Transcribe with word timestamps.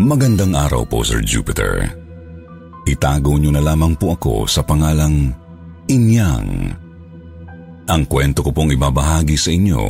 Magandang 0.00 0.56
araw 0.56 0.88
po, 0.88 1.04
Sir 1.04 1.20
Jupiter. 1.20 1.84
Itago 2.88 3.36
niyo 3.36 3.52
na 3.52 3.60
lamang 3.60 3.92
po 4.00 4.16
ako 4.16 4.48
sa 4.48 4.64
pangalang 4.64 5.28
Inyang. 5.92 6.72
Ang 7.84 8.02
kwento 8.08 8.40
ko 8.40 8.48
pong 8.48 8.72
ibabahagi 8.72 9.36
sa 9.36 9.52
inyo 9.52 9.82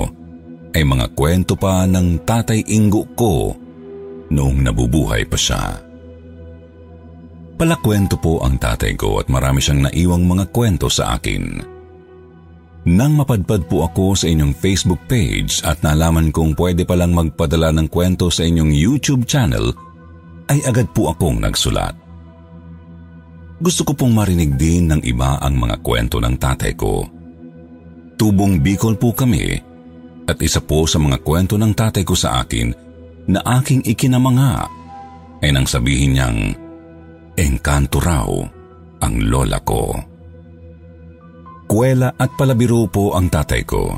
ay 0.74 0.82
mga 0.82 1.14
kwento 1.14 1.54
pa 1.54 1.86
ng 1.86 2.26
tatay 2.26 2.58
Ingo 2.74 3.06
ko 3.14 3.54
noong 4.34 4.58
nabubuhay 4.66 5.30
pa 5.30 5.38
siya. 5.38 5.78
Palakwento 7.54 8.18
po 8.18 8.42
ang 8.42 8.58
tatay 8.58 8.98
ko 8.98 9.22
at 9.22 9.30
marami 9.30 9.62
siyang 9.62 9.86
naiwang 9.86 10.26
mga 10.26 10.50
kwento 10.50 10.90
sa 10.90 11.14
akin. 11.22 11.62
Nang 12.90 13.14
mapadpad 13.14 13.70
po 13.70 13.86
ako 13.86 14.18
sa 14.18 14.26
inyong 14.26 14.58
Facebook 14.58 15.06
page 15.06 15.62
at 15.62 15.78
nalaman 15.86 16.34
kong 16.34 16.58
pwede 16.58 16.82
palang 16.82 17.14
magpadala 17.14 17.70
ng 17.78 17.86
kwento 17.86 18.26
sa 18.26 18.42
inyong 18.42 18.74
YouTube 18.74 19.22
channel, 19.22 19.70
ay 20.50 20.58
agad 20.66 20.90
po 20.90 21.14
akong 21.14 21.38
nagsulat. 21.38 21.94
Gusto 23.60 23.86
ko 23.86 23.92
pong 23.94 24.16
marinig 24.16 24.58
din 24.58 24.90
ng 24.90 25.00
iba 25.06 25.38
ang 25.38 25.54
mga 25.54 25.78
kwento 25.84 26.18
ng 26.18 26.34
tatay 26.34 26.74
ko. 26.74 27.06
Tubong 28.18 28.58
Bicol 28.58 28.98
po 28.98 29.14
kami 29.14 29.54
at 30.26 30.38
isa 30.42 30.58
po 30.58 30.88
sa 30.90 30.98
mga 30.98 31.22
kwento 31.22 31.54
ng 31.54 31.70
tatay 31.70 32.02
ko 32.02 32.18
sa 32.18 32.42
akin 32.42 32.72
na 33.30 33.40
aking 33.60 33.84
ikinamanga 33.84 34.66
ay 35.40 35.54
nang 35.54 35.68
sabihin 35.68 36.16
niyang 36.16 36.38
engkanto 37.36 38.00
raw 38.02 38.28
ang 39.00 39.14
lola 39.28 39.60
ko. 39.62 39.92
Kuwela 41.70 42.16
at 42.18 42.34
palabiro 42.34 42.90
po 42.90 43.14
ang 43.14 43.30
tatay 43.30 43.62
ko, 43.62 43.94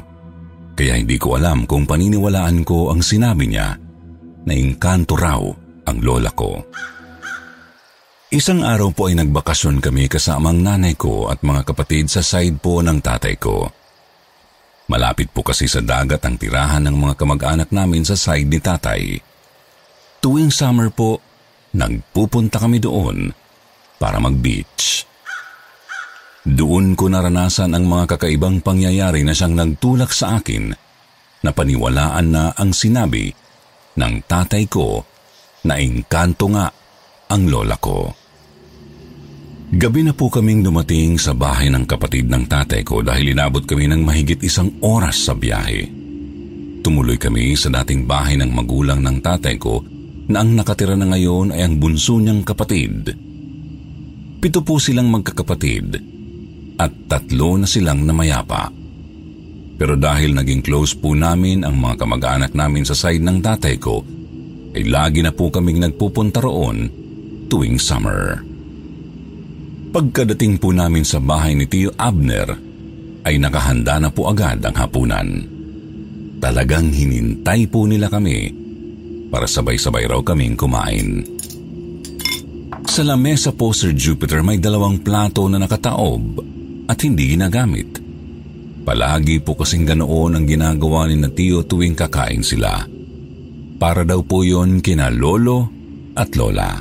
kaya 0.76 1.00
hindi 1.00 1.16
ko 1.16 1.40
alam 1.40 1.64
kung 1.64 1.88
paniniwalaan 1.88 2.66
ko 2.66 2.92
ang 2.92 3.00
sinabi 3.00 3.48
niya 3.48 3.78
na 4.44 4.52
engkanto 4.52 5.16
raw 5.16 5.40
ang 5.86 5.98
lola 6.02 6.30
ko. 6.32 6.62
Isang 8.32 8.64
araw 8.64 8.96
po 8.96 9.12
ay 9.12 9.20
nagbakasyon 9.20 9.84
kami 9.84 10.08
kasama 10.08 10.56
ang 10.56 10.64
nanay 10.64 10.96
ko 10.96 11.28
at 11.28 11.44
mga 11.44 11.68
kapatid 11.68 12.08
sa 12.08 12.24
side 12.24 12.56
po 12.56 12.80
ng 12.80 12.96
tatay 13.04 13.36
ko. 13.36 13.68
Malapit 14.88 15.28
po 15.28 15.44
kasi 15.44 15.68
sa 15.68 15.84
dagat 15.84 16.24
ang 16.24 16.40
tirahan 16.40 16.80
ng 16.88 16.96
mga 16.96 17.14
kamag-anak 17.20 17.68
namin 17.68 18.08
sa 18.08 18.16
side 18.16 18.48
ni 18.48 18.56
tatay. 18.56 19.20
Tuwing 20.24 20.48
summer 20.48 20.88
po, 20.88 21.20
nagpupunta 21.76 22.56
kami 22.56 22.80
doon 22.80 23.28
para 24.00 24.16
mag-beach. 24.16 25.04
Doon 26.42 26.96
ko 26.96 27.06
naranasan 27.12 27.76
ang 27.76 27.84
mga 27.84 28.16
kakaibang 28.16 28.64
pangyayari 28.64 29.22
na 29.22 29.36
siyang 29.36 29.54
nagtulak 29.54 30.10
sa 30.10 30.40
akin 30.40 30.72
na 31.44 31.50
paniwalaan 31.52 32.26
na 32.32 32.50
ang 32.56 32.72
sinabi 32.72 33.28
ng 33.94 34.14
tatay 34.24 34.66
ko 34.72 35.04
na 35.66 35.78
engkanto 35.78 36.50
nga 36.50 36.70
ang 37.30 37.42
lola 37.48 37.76
ko. 37.78 38.12
Gabi 39.72 40.04
na 40.04 40.12
po 40.12 40.28
kaming 40.28 40.60
dumating 40.60 41.16
sa 41.16 41.32
bahay 41.32 41.72
ng 41.72 41.88
kapatid 41.88 42.28
ng 42.28 42.44
tatay 42.44 42.84
ko 42.84 43.00
dahil 43.00 43.32
inabot 43.32 43.64
kami 43.64 43.88
ng 43.88 44.04
mahigit 44.04 44.44
isang 44.44 44.68
oras 44.84 45.24
sa 45.24 45.32
biyahe. 45.32 45.88
Tumuloy 46.84 47.16
kami 47.16 47.56
sa 47.56 47.72
dating 47.80 48.04
bahay 48.04 48.36
ng 48.36 48.52
magulang 48.52 49.00
ng 49.00 49.24
tatay 49.24 49.56
ko 49.56 49.80
na 50.28 50.44
ang 50.44 50.52
nakatira 50.52 50.92
na 50.92 51.08
ngayon 51.08 51.56
ay 51.56 51.64
ang 51.64 51.80
bunso 51.80 52.20
niyang 52.20 52.44
kapatid. 52.44 53.16
Pito 54.44 54.60
po 54.60 54.76
silang 54.76 55.08
magkakapatid 55.08 55.88
at 56.76 56.92
tatlo 57.08 57.56
na 57.56 57.64
silang 57.64 58.04
namayapa. 58.04 58.68
Pero 59.80 59.96
dahil 59.96 60.36
naging 60.36 60.60
close 60.60 60.92
po 60.92 61.16
namin 61.16 61.64
ang 61.64 61.80
mga 61.80 61.96
kamag-anak 61.96 62.52
namin 62.52 62.84
sa 62.84 62.92
side 62.92 63.24
ng 63.24 63.40
tatay 63.40 63.80
ko, 63.80 64.04
ay 64.72 64.84
lagi 64.88 65.20
na 65.20 65.32
po 65.32 65.52
kaming 65.52 65.84
nagpupunta 65.84 66.40
roon 66.40 66.88
tuwing 67.52 67.76
summer. 67.76 68.40
Pagkadating 69.92 70.56
po 70.56 70.72
namin 70.72 71.04
sa 71.04 71.20
bahay 71.20 71.52
ni 71.52 71.68
Tio 71.68 71.92
Abner, 72.00 72.48
ay 73.28 73.36
nakahanda 73.36 74.00
na 74.00 74.08
po 74.08 74.32
agad 74.32 74.64
ang 74.64 74.72
hapunan. 74.72 75.28
Talagang 76.40 76.90
hinintay 76.90 77.68
po 77.68 77.84
nila 77.84 78.08
kami 78.08 78.50
para 79.28 79.44
sabay-sabay 79.44 80.08
raw 80.08 80.18
kaming 80.24 80.56
kumain. 80.56 81.22
Sa 82.88 83.04
lamesa 83.06 83.54
po, 83.54 83.70
Sir 83.70 83.94
Jupiter, 83.94 84.40
may 84.40 84.58
dalawang 84.58 85.00
plato 85.00 85.46
na 85.46 85.60
nakataob 85.60 86.24
at 86.88 86.98
hindi 87.04 87.36
ginagamit. 87.36 88.00
Palagi 88.82 89.38
po 89.38 89.54
kasing 89.54 89.86
ganoon 89.86 90.40
ang 90.40 90.44
ginagawa 90.48 91.06
ni 91.06 91.20
na 91.20 91.30
Tio 91.30 91.62
tuwing 91.62 91.94
kakain 91.94 92.42
sila. 92.42 92.82
Para 93.82 94.06
daw 94.06 94.22
po 94.22 94.46
yon 94.46 94.78
kina 94.78 95.10
lolo 95.10 95.66
at 96.14 96.38
lola. 96.38 96.78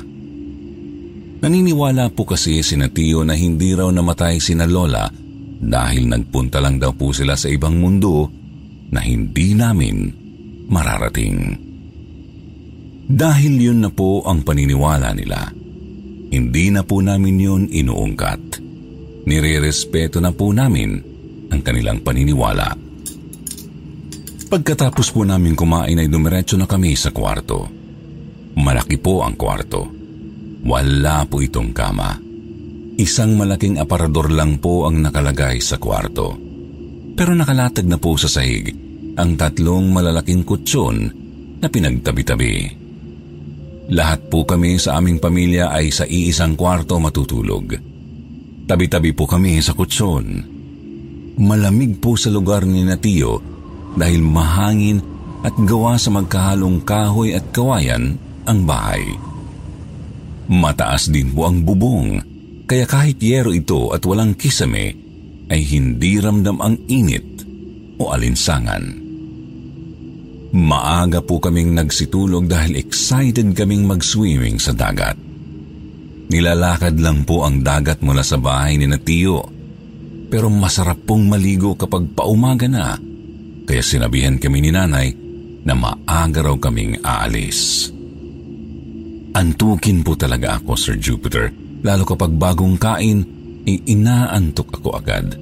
Naniniwala 1.42 2.14
po 2.14 2.22
kasi 2.22 2.62
si 2.62 2.78
Tio 2.78 3.26
na 3.26 3.34
hindi 3.34 3.74
raw 3.74 3.90
namatay 3.90 4.38
sina 4.38 4.70
lola 4.70 5.10
dahil 5.58 6.06
nagpunta 6.06 6.62
lang 6.62 6.78
daw 6.78 6.94
po 6.94 7.10
sila 7.10 7.34
sa 7.34 7.50
ibang 7.50 7.74
mundo 7.82 8.30
na 8.94 9.02
hindi 9.02 9.50
namin 9.50 10.14
mararating. 10.70 11.58
Dahil 13.10 13.54
yun 13.58 13.82
na 13.82 13.90
po 13.90 14.22
ang 14.22 14.46
paniniwala 14.46 15.10
nila, 15.10 15.50
hindi 16.30 16.70
na 16.70 16.86
po 16.86 17.02
namin 17.02 17.34
yun 17.34 17.62
inuungkat. 17.66 18.62
Nire-respeto 19.26 20.22
na 20.22 20.30
po 20.30 20.54
namin 20.54 21.02
ang 21.50 21.66
kanilang 21.66 22.06
paniniwala. 22.06 22.91
Pagkatapos 24.52 25.16
po 25.16 25.24
namin 25.24 25.56
kumain 25.56 25.96
ay 25.96 26.12
dumiretso 26.12 26.60
na 26.60 26.68
kami 26.68 26.92
sa 26.92 27.08
kwarto. 27.08 27.72
Malaki 28.52 29.00
po 29.00 29.24
ang 29.24 29.32
kwarto. 29.32 29.88
Wala 30.68 31.24
po 31.24 31.40
itong 31.40 31.72
kama. 31.72 32.20
Isang 33.00 33.32
malaking 33.40 33.80
aparador 33.80 34.28
lang 34.28 34.60
po 34.60 34.84
ang 34.84 35.00
nakalagay 35.00 35.56
sa 35.56 35.80
kwarto. 35.80 36.36
Pero 37.16 37.32
nakalatag 37.32 37.88
na 37.88 37.96
po 37.96 38.12
sa 38.20 38.28
sahig 38.28 38.68
ang 39.16 39.40
tatlong 39.40 39.88
malalaking 39.88 40.44
kutsyon 40.44 40.96
na 41.56 41.72
pinagtabi-tabi. 41.72 42.68
Lahat 43.88 44.20
po 44.28 44.44
kami 44.44 44.76
sa 44.76 45.00
aming 45.00 45.16
pamilya 45.16 45.72
ay 45.72 45.88
sa 45.88 46.04
iisang 46.04 46.60
kwarto 46.60 47.00
matutulog. 47.00 47.72
Tabi-tabi 48.68 49.16
po 49.16 49.24
kami 49.24 49.64
sa 49.64 49.72
kutsyon. 49.72 50.44
Malamig 51.40 51.96
po 52.04 52.20
sa 52.20 52.28
lugar 52.28 52.68
ni 52.68 52.84
Natio 52.84 53.51
dahil 53.96 54.20
mahangin 54.24 54.98
at 55.42 55.54
gawa 55.66 55.98
sa 55.98 56.14
magkahalong 56.14 56.80
kahoy 56.86 57.34
at 57.34 57.44
kawayan 57.50 58.16
ang 58.46 58.62
bahay. 58.62 59.02
Mataas 60.48 61.10
din 61.10 61.30
po 61.34 61.50
ang 61.50 61.62
bubong, 61.62 62.18
kaya 62.66 62.86
kahit 62.86 63.18
yero 63.22 63.50
ito 63.50 63.90
at 63.90 64.02
walang 64.06 64.34
kisame, 64.38 64.94
ay 65.50 65.60
hindi 65.66 66.22
ramdam 66.22 66.58
ang 66.62 66.78
init 66.88 67.44
o 67.98 68.10
alinsangan. 68.14 69.02
Maaga 70.52 71.24
po 71.24 71.40
kaming 71.40 71.72
nagsitulog 71.72 72.44
dahil 72.44 72.76
excited 72.76 73.56
kaming 73.56 73.88
mag-swimming 73.88 74.60
sa 74.60 74.76
dagat. 74.76 75.16
Nilalakad 76.28 76.96
lang 77.00 77.24
po 77.24 77.44
ang 77.44 77.60
dagat 77.60 78.00
mula 78.00 78.24
sa 78.24 78.36
bahay 78.40 78.76
ni 78.76 78.88
Natio, 78.88 79.48
pero 80.28 80.48
masarap 80.48 80.96
pong 81.04 81.28
maligo 81.28 81.76
kapag 81.76 82.12
paumaga 82.16 82.68
na 82.68 83.11
kaya 83.72 83.80
sinabihan 83.80 84.36
kami 84.36 84.68
ni 84.68 84.68
nanay 84.68 85.16
na 85.64 85.72
maaga 85.72 86.44
raw 86.44 86.52
kaming 86.60 87.00
aalis. 87.00 87.88
Antukin 89.32 90.04
po 90.04 90.12
talaga 90.12 90.60
ako, 90.60 90.76
Sir 90.76 91.00
Jupiter, 91.00 91.48
lalo 91.80 92.04
kapag 92.04 92.36
bagong 92.36 92.76
kain, 92.76 93.24
ay 93.64 93.80
inaantok 93.88 94.76
ako 94.76 94.92
agad. 94.92 95.40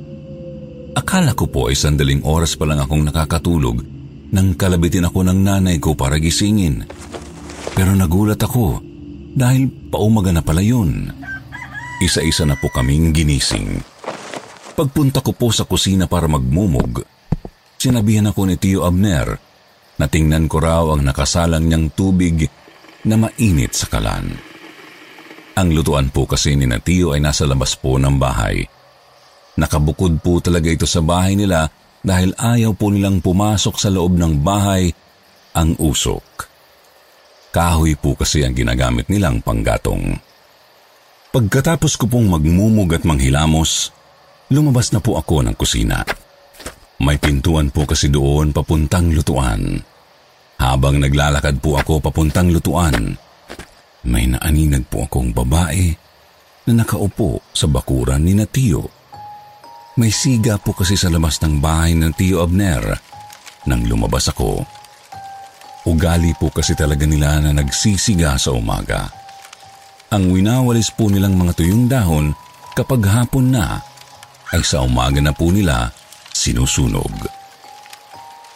Akala 0.95 1.35
ko 1.35 1.51
po 1.51 1.67
ay 1.67 1.75
sandaling 1.75 2.23
oras 2.23 2.55
pa 2.55 2.71
lang 2.71 2.79
akong 2.79 3.03
nakakatulog 3.03 3.83
nang 4.31 4.55
kalabitin 4.55 5.11
ako 5.11 5.27
ng 5.27 5.39
nanay 5.43 5.83
ko 5.83 5.99
para 5.99 6.15
gisingin. 6.23 6.87
Pero 7.75 7.99
nagulat 7.99 8.39
ako 8.39 8.79
dahil 9.35 9.91
paumaga 9.91 10.31
na 10.31 10.47
pala 10.47 10.63
yun. 10.63 11.11
Isa-isa 11.99 12.47
na 12.47 12.55
po 12.55 12.71
kaming 12.71 13.11
ginising. 13.11 13.83
Pagpunta 14.79 15.19
ko 15.19 15.35
po 15.35 15.51
sa 15.51 15.67
kusina 15.67 16.07
para 16.07 16.31
magmumog, 16.31 17.10
sinabihan 17.81 18.29
ako 18.29 18.45
ni 18.45 18.61
Tio 18.61 18.85
Abner 18.85 19.41
na 19.97 20.05
tingnan 20.05 20.45
ko 20.53 20.61
raw 20.61 20.85
ang 20.93 21.01
nakasalang 21.01 21.65
niyang 21.65 21.89
tubig 21.97 22.45
na 23.09 23.17
mainit 23.17 23.73
sa 23.73 23.89
kalan. 23.89 24.37
Ang 25.57 25.69
lutuan 25.73 26.13
po 26.13 26.29
kasi 26.29 26.53
ni 26.61 26.69
na 26.69 26.77
Tio 26.77 27.17
ay 27.17 27.25
nasa 27.25 27.49
labas 27.49 27.73
po 27.81 27.97
ng 27.97 28.21
bahay. 28.21 28.61
Nakabukod 29.57 30.21
po 30.21 30.45
talaga 30.45 30.69
ito 30.69 30.85
sa 30.85 31.01
bahay 31.01 31.33
nila 31.37 31.73
dahil 32.05 32.37
ayaw 32.37 32.77
po 32.77 32.93
nilang 32.93 33.25
pumasok 33.25 33.77
sa 33.81 33.89
loob 33.89 34.17
ng 34.17 34.41
bahay 34.45 34.93
ang 35.57 35.77
usok. 35.81 36.49
Kahoy 37.51 37.97
po 37.99 38.15
kasi 38.15 38.45
ang 38.45 38.55
ginagamit 38.55 39.09
nilang 39.09 39.43
panggatong. 39.43 40.17
Pagkatapos 41.35 41.99
ko 41.99 42.07
pong 42.07 42.31
magmumug 42.31 42.95
at 42.95 43.03
manghilamos, 43.03 43.91
lumabas 44.49 44.95
na 44.95 45.03
po 45.03 45.19
ako 45.19 45.45
ng 45.45 45.57
kusina. 45.59 46.07
May 47.01 47.17
pintuan 47.17 47.73
po 47.73 47.89
kasi 47.89 48.13
doon 48.13 48.53
papuntang 48.53 49.09
lutuan. 49.09 49.81
Habang 50.61 51.01
naglalakad 51.01 51.57
po 51.65 51.81
ako 51.81 52.05
papuntang 52.05 52.53
lutuan, 52.53 53.17
may 54.05 54.29
naaninag 54.29 54.85
po 54.93 55.09
akong 55.09 55.33
babae 55.33 55.97
na 56.69 56.85
nakaupo 56.85 57.41
sa 57.57 57.65
bakuran 57.65 58.21
ni 58.21 58.37
Natio. 58.37 58.85
May 59.97 60.13
siga 60.13 60.61
po 60.61 60.77
kasi 60.77 60.93
sa 60.93 61.09
labas 61.09 61.41
ng 61.41 61.57
bahay 61.57 61.97
ng 61.97 62.13
Tio 62.13 62.45
Abner 62.45 62.85
nang 63.65 63.85
lumabas 63.89 64.29
ako. 64.29 64.61
Ugali 65.89 66.37
po 66.37 66.53
kasi 66.53 66.77
talaga 66.77 67.09
nila 67.09 67.41
na 67.41 67.57
nagsisiga 67.57 68.37
sa 68.37 68.53
umaga. 68.53 69.09
Ang 70.13 70.37
winawalis 70.37 70.93
po 70.93 71.09
nilang 71.09 71.33
mga 71.33 71.57
tuyong 71.57 71.89
dahon 71.89 72.37
kapag 72.77 73.09
hapon 73.09 73.57
na 73.57 73.81
ay 74.53 74.61
sa 74.61 74.85
umaga 74.85 75.25
na 75.25 75.33
po 75.33 75.49
nila 75.49 75.89
sinusunog. 76.41 77.13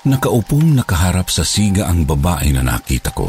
Nakaupong 0.09 0.73
nakaharap 0.73 1.29
sa 1.29 1.45
siga 1.45 1.89
ang 1.89 2.09
babae 2.09 2.49
na 2.57 2.65
nakita 2.65 3.13
ko. 3.13 3.29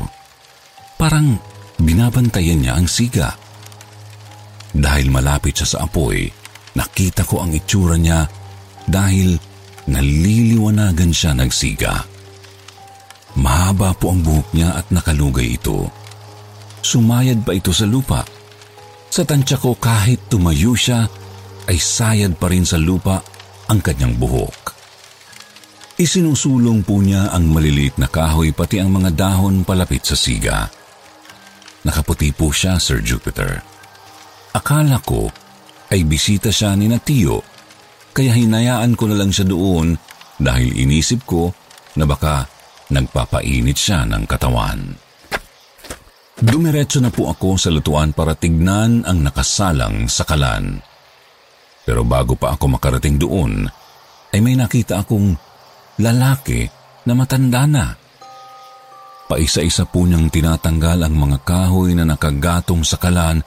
Parang 0.96 1.36
binabantayan 1.76 2.64
niya 2.64 2.80
ang 2.80 2.88
siga. 2.88 3.36
Dahil 4.76 5.12
malapit 5.12 5.60
siya 5.60 5.68
sa 5.68 5.78
apoy, 5.88 6.28
nakita 6.76 7.28
ko 7.28 7.44
ang 7.44 7.52
itsura 7.52 8.00
niya 8.00 8.28
dahil 8.88 9.36
naliliwanagan 9.88 11.12
siya 11.12 11.32
ng 11.36 11.52
siga. 11.52 12.04
Mahaba 13.36 13.92
po 13.96 14.16
ang 14.16 14.24
buhok 14.24 14.56
niya 14.56 14.80
at 14.80 14.88
nakalugay 14.92 15.60
ito. 15.60 15.92
Sumayad 16.80 17.44
pa 17.44 17.52
ito 17.56 17.76
sa 17.76 17.84
lupa. 17.88 18.24
Sa 19.12 19.24
tansya 19.24 19.60
ko 19.60 19.76
kahit 19.80 20.28
tumayo 20.32 20.76
siya, 20.76 21.08
ay 21.72 21.80
sayad 21.80 22.36
pa 22.36 22.52
rin 22.52 22.68
sa 22.68 22.76
lupa 22.76 23.24
ang 23.72 23.80
kanyang 23.82 24.16
buhok. 24.18 24.74
Isinusulong 25.96 26.84
po 26.84 27.00
niya 27.00 27.32
ang 27.32 27.48
maliliit 27.50 27.96
na 27.96 28.12
kahoy 28.12 28.52
pati 28.52 28.84
ang 28.84 28.92
mga 28.92 29.16
dahon 29.16 29.64
palapit 29.64 30.04
sa 30.04 30.18
siga. 30.20 30.68
Nakaputi 31.88 32.36
po 32.36 32.52
siya, 32.52 32.76
Sir 32.82 33.00
Jupiter. 33.00 33.64
Akala 34.52 35.00
ko 35.00 35.32
ay 35.92 36.04
bisita 36.04 36.52
siya 36.52 36.76
ni 36.76 36.92
Natio, 36.92 37.40
kaya 38.12 38.36
hinayaan 38.36 38.98
ko 39.00 39.08
na 39.08 39.16
lang 39.16 39.32
siya 39.32 39.48
doon 39.48 39.96
dahil 40.36 40.76
inisip 40.76 41.24
ko 41.24 41.56
na 41.96 42.04
baka 42.04 42.56
Nagpapainit 42.86 43.78
siya 43.78 44.06
ng 44.06 44.30
katawan. 44.30 44.94
Dumiretso 46.36 47.02
na 47.02 47.10
po 47.10 47.32
ako 47.32 47.58
sa 47.58 47.74
lutuan 47.74 48.14
para 48.14 48.38
tignan 48.38 49.02
ang 49.08 49.26
nakasalang 49.26 50.06
sa 50.06 50.28
kalan. 50.28 50.84
Pero 51.86 52.02
bago 52.02 52.34
pa 52.34 52.58
ako 52.58 52.76
makarating 52.76 53.22
doon, 53.22 53.70
ay 54.34 54.42
may 54.42 54.58
nakita 54.58 55.06
akong 55.06 55.38
lalaki 56.02 56.66
na 57.06 57.14
matanda 57.14 57.64
na. 57.70 57.86
Paisa-isa 59.26 59.86
po 59.86 60.06
niyang 60.06 60.30
tinatanggal 60.30 61.06
ang 61.06 61.16
mga 61.16 61.38
kahoy 61.46 61.94
na 61.94 62.06
nakagatong 62.06 62.82
sa 62.82 62.98
kalan 62.98 63.42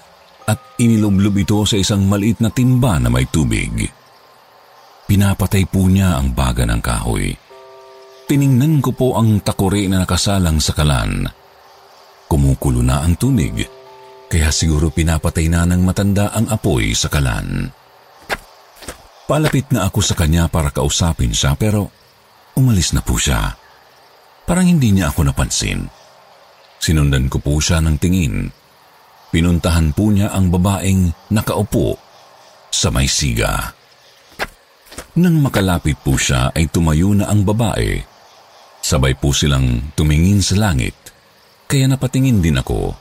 at 0.49 0.59
inilublob 0.81 1.35
ito 1.39 1.61
sa 1.67 1.77
isang 1.77 2.07
maliit 2.07 2.41
na 2.41 2.51
timba 2.51 2.97
na 2.99 3.11
may 3.11 3.27
tubig. 3.29 3.87
Pinapatay 5.07 5.65
po 5.69 5.87
niya 5.87 6.19
ang 6.19 6.33
baga 6.33 6.65
ng 6.67 6.81
kahoy. 6.83 7.31
Tiningnan 8.29 8.85
ko 8.85 8.91
po 8.93 9.09
ang 9.17 9.41
takore 9.41 9.89
na 9.89 10.05
nakasalang 10.05 10.61
sa 10.61 10.77
kalan. 10.77 11.25
Kumukulo 12.29 12.85
na 12.85 13.01
ang 13.01 13.17
tubig, 13.17 13.65
kaya 14.29 14.53
siguro 14.53 14.93
pinapatay 14.93 15.49
na 15.49 15.65
ng 15.65 15.81
matanda 15.81 16.29
ang 16.37 16.45
apoy 16.53 16.93
sa 16.93 17.09
kalan. 17.09 17.73
Palapit 19.29 19.69
na 19.77 19.85
ako 19.85 20.01
sa 20.01 20.17
kanya 20.17 20.49
para 20.49 20.73
kausapin 20.73 21.37
siya 21.37 21.53
pero 21.55 21.93
umalis 22.57 22.97
na 22.97 23.05
po 23.05 23.21
siya. 23.21 23.53
Parang 24.49 24.65
hindi 24.65 24.97
niya 24.97 25.13
ako 25.13 25.29
napansin. 25.29 25.85
Sinundan 26.81 27.29
ko 27.29 27.37
po 27.37 27.61
siya 27.61 27.85
ng 27.85 28.01
tingin. 28.01 28.49
Pinuntahan 29.29 29.93
po 29.93 30.09
niya 30.09 30.33
ang 30.33 30.49
babaeng 30.49 31.13
nakaupo 31.29 32.01
sa 32.73 32.89
may 32.89 33.05
siga. 33.05 33.77
Nang 35.21 35.45
makalapit 35.45 36.01
po 36.01 36.17
siya 36.17 36.49
ay 36.57 36.73
tumayo 36.73 37.13
na 37.13 37.29
ang 37.29 37.45
babae 37.45 38.17
Sabay 38.89 39.19
po 39.19 39.35
silang 39.35 39.93
tumingin 39.93 40.41
sa 40.41 40.57
langit, 40.57 40.95
kaya 41.69 41.91
napatingin 41.91 42.41
din 42.41 42.57
ako. 42.57 42.95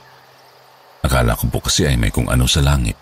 Akala 1.00 1.38
ko 1.38 1.48
po 1.48 1.64
kasi 1.64 1.86
ay 1.86 1.96
may 1.96 2.10
kung 2.10 2.26
ano 2.28 2.44
sa 2.50 2.60
langit. 2.60 2.98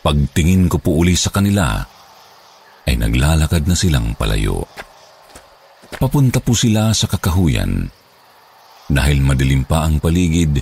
Pagtingin 0.00 0.70
ko 0.70 0.78
po 0.78 0.96
uli 0.96 1.18
sa 1.18 1.28
kanila, 1.34 1.82
ay 2.84 2.94
naglalakad 3.00 3.64
na 3.64 3.76
silang 3.76 4.12
palayo. 4.16 4.68
Papunta 5.96 6.42
po 6.42 6.52
sila 6.52 6.92
sa 6.92 7.08
kakahuyan. 7.08 7.88
Dahil 8.84 9.24
madilim 9.24 9.64
pa 9.64 9.88
ang 9.88 10.02
paligid, 10.02 10.60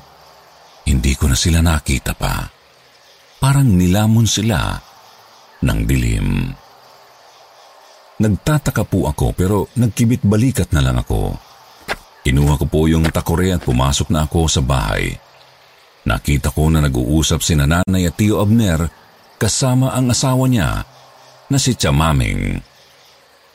hindi 0.86 1.12
ko 1.18 1.26
na 1.26 1.36
sila 1.38 1.58
nakita 1.58 2.14
pa. 2.14 2.46
Parang 3.42 3.66
nilamon 3.66 4.28
sila 4.28 4.78
ng 5.62 5.80
dilim. 5.82 6.46
Nagtataka 8.22 8.86
po 8.86 9.10
ako 9.10 9.26
pero 9.34 9.66
nagkibit 9.74 10.22
balikat 10.22 10.70
na 10.70 10.82
lang 10.84 10.94
ako. 11.02 11.34
Kinuha 12.22 12.54
ko 12.54 12.66
po 12.70 12.86
yung 12.86 13.10
takore 13.10 13.50
at 13.50 13.66
pumasok 13.66 14.14
na 14.14 14.30
ako 14.30 14.46
sa 14.46 14.62
bahay. 14.62 15.10
Nakita 16.06 16.54
ko 16.54 16.70
na 16.70 16.78
nag-uusap 16.86 17.42
si 17.42 17.58
nanay 17.58 18.06
at 18.06 18.14
Tio 18.14 18.38
Abner 18.38 18.86
kasama 19.42 19.90
ang 19.90 20.14
asawa 20.14 20.46
niya 20.46 20.86
na 21.48 21.58
si 21.58 21.74
Chamaming. 21.74 22.60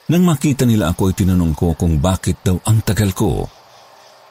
Nang 0.07 0.23
makita 0.23 0.63
nila 0.63 0.95
ako 0.95 1.11
ay 1.11 1.15
tinanong 1.19 1.53
ko 1.55 1.75
kung 1.75 1.99
bakit 1.99 2.39
daw 2.39 2.55
ang 2.63 2.79
tagal 2.83 3.11
ko. 3.11 3.47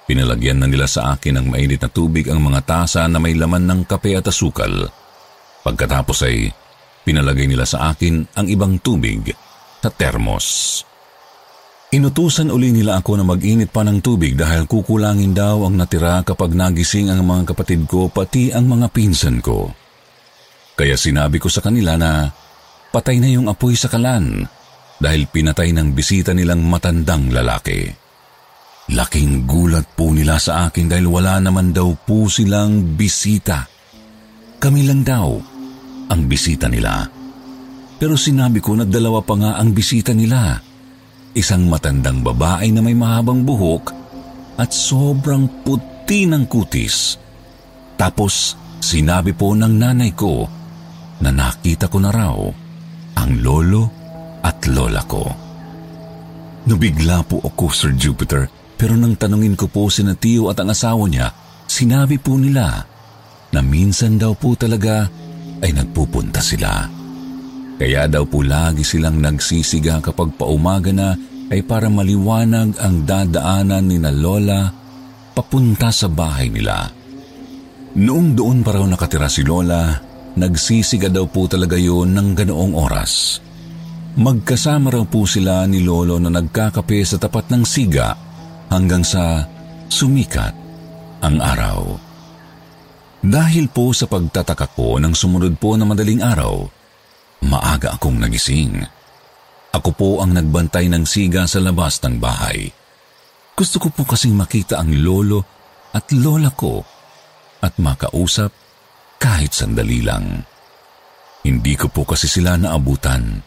Pinalagyan 0.08 0.62
na 0.62 0.68
nila 0.70 0.88
sa 0.88 1.12
akin 1.12 1.36
ng 1.36 1.46
mainit 1.52 1.82
na 1.82 1.90
tubig 1.90 2.30
ang 2.32 2.40
mga 2.40 2.64
tasa 2.64 3.04
na 3.04 3.20
may 3.20 3.36
laman 3.36 3.66
ng 3.68 3.80
kape 3.84 4.16
at 4.16 4.24
asukal. 4.30 4.88
Pagkatapos 5.66 6.18
ay 6.24 6.48
pinalagay 7.02 7.44
nila 7.50 7.66
sa 7.66 7.92
akin 7.92 8.22
ang 8.38 8.46
ibang 8.46 8.78
tubig 8.80 9.34
sa 9.82 9.90
termos. 9.92 10.46
Inutusan 11.94 12.50
uli 12.50 12.74
nila 12.74 12.98
ako 12.98 13.18
na 13.18 13.24
mag-init 13.26 13.70
pa 13.70 13.86
ng 13.86 14.02
tubig 14.02 14.34
dahil 14.34 14.66
kukulangin 14.66 15.30
daw 15.30 15.66
ang 15.66 15.78
natira 15.78 16.22
kapag 16.26 16.50
nagising 16.50 17.14
ang 17.14 17.22
mga 17.22 17.54
kapatid 17.54 17.86
ko 17.86 18.10
pati 18.10 18.50
ang 18.50 18.66
mga 18.66 18.90
pinsan 18.90 19.38
ko. 19.38 19.70
Kaya 20.74 20.98
sinabi 20.98 21.38
ko 21.38 21.46
sa 21.46 21.62
kanila 21.62 21.94
na 21.94 22.30
patay 22.96 23.20
na 23.20 23.28
yung 23.28 23.52
apoy 23.52 23.76
sa 23.76 23.92
kalan 23.92 24.48
dahil 24.96 25.28
pinatay 25.28 25.76
ng 25.76 25.92
bisita 25.92 26.32
nilang 26.32 26.64
matandang 26.64 27.28
lalaki. 27.28 27.84
Laking 28.96 29.44
gulat 29.44 29.92
po 29.92 30.16
nila 30.16 30.40
sa 30.40 30.64
akin 30.64 30.88
dahil 30.88 31.04
wala 31.04 31.36
naman 31.36 31.76
daw 31.76 31.92
po 31.92 32.32
silang 32.32 32.96
bisita. 32.96 33.68
Kami 34.56 34.88
lang 34.88 35.04
daw 35.04 35.36
ang 36.08 36.20
bisita 36.24 36.72
nila. 36.72 37.04
Pero 38.00 38.16
sinabi 38.16 38.64
ko 38.64 38.80
na 38.80 38.88
dalawa 38.88 39.20
pa 39.20 39.36
nga 39.36 39.52
ang 39.60 39.76
bisita 39.76 40.16
nila. 40.16 40.56
Isang 41.36 41.68
matandang 41.68 42.24
babae 42.24 42.72
na 42.72 42.80
may 42.80 42.96
mahabang 42.96 43.44
buhok 43.44 43.92
at 44.56 44.72
sobrang 44.72 45.60
puti 45.60 46.24
ng 46.24 46.48
kutis. 46.48 47.20
Tapos 48.00 48.56
sinabi 48.80 49.36
po 49.36 49.52
ng 49.52 49.74
nanay 49.76 50.16
ko 50.16 50.48
na 51.20 51.28
nakita 51.28 51.92
ko 51.92 52.00
na 52.00 52.08
raw 52.08 52.65
ang 53.16 53.40
lolo 53.40 53.84
at 54.44 54.62
lola 54.70 55.02
ko. 55.08 55.24
Nabigla 56.66 57.22
po 57.26 57.42
ako, 57.42 57.66
Sir 57.70 57.92
Jupiter, 57.94 58.50
pero 58.76 58.98
nang 58.98 59.16
tanungin 59.16 59.56
ko 59.56 59.70
po 59.70 59.88
si 59.88 60.02
Natio 60.04 60.50
at 60.52 60.58
ang 60.60 60.70
asawa 60.70 61.06
niya, 61.08 61.30
sinabi 61.64 62.20
po 62.20 62.36
nila 62.36 62.84
na 63.54 63.60
minsan 63.62 64.18
daw 64.20 64.34
po 64.36 64.52
talaga 64.58 65.08
ay 65.62 65.70
nagpupunta 65.72 66.42
sila. 66.42 66.84
Kaya 67.76 68.08
daw 68.08 68.24
po 68.24 68.40
lagi 68.40 68.82
silang 68.84 69.20
nagsisiga 69.20 70.00
kapag 70.00 70.36
paumaga 70.36 70.92
na 70.92 71.12
ay 71.52 71.62
para 71.62 71.86
maliwanag 71.86 72.74
ang 72.80 73.04
dadaanan 73.04 73.84
ni 73.86 74.00
na 74.00 74.10
Lola 74.10 74.66
papunta 75.36 75.92
sa 75.92 76.08
bahay 76.08 76.48
nila. 76.48 76.88
Noong 77.96 78.36
doon 78.36 78.60
pa 78.60 78.76
raw 78.76 78.84
nakatira 78.84 79.28
si 79.28 79.44
Lola, 79.44 79.92
nagsisiga 80.36 81.08
daw 81.08 81.24
po 81.26 81.48
talaga 81.48 81.74
yun 81.74 82.12
ng 82.12 82.36
ganoong 82.36 82.76
oras. 82.76 83.40
Magkasama 84.16 84.92
raw 84.92 85.04
po 85.04 85.28
sila 85.28 85.68
ni 85.68 85.84
Lolo 85.84 86.16
na 86.16 86.32
nagkakape 86.32 87.04
sa 87.04 87.20
tapat 87.20 87.52
ng 87.52 87.64
siga 87.64 88.16
hanggang 88.72 89.04
sa 89.04 89.44
sumikat 89.88 90.52
ang 91.20 91.36
araw. 91.40 91.80
Dahil 93.26 93.68
po 93.72 93.90
sa 93.90 94.06
pagtataka 94.06 94.72
ko 94.76 95.00
ng 95.02 95.12
sumunod 95.12 95.56
po 95.60 95.74
na 95.74 95.84
madaling 95.88 96.22
araw, 96.22 96.64
maaga 97.44 97.96
akong 97.96 98.16
nagising. 98.16 98.80
Ako 99.76 99.90
po 99.92 100.10
ang 100.24 100.32
nagbantay 100.32 100.88
ng 100.88 101.04
siga 101.04 101.44
sa 101.44 101.60
labas 101.60 102.00
ng 102.00 102.16
bahay. 102.16 102.70
Gusto 103.56 103.76
ko 103.80 103.88
po 103.92 104.08
kasing 104.08 104.36
makita 104.36 104.80
ang 104.80 104.92
lolo 104.92 105.44
at 105.92 106.08
lola 106.12 106.52
ko 106.52 106.80
at 107.60 107.76
makausap 107.80 108.52
kahit 109.16 109.52
sandali 109.52 110.00
lang. 110.04 110.44
Hindi 111.46 111.78
ko 111.78 111.86
po 111.92 112.02
kasi 112.02 112.26
sila 112.26 112.58
naabutan. 112.58 113.38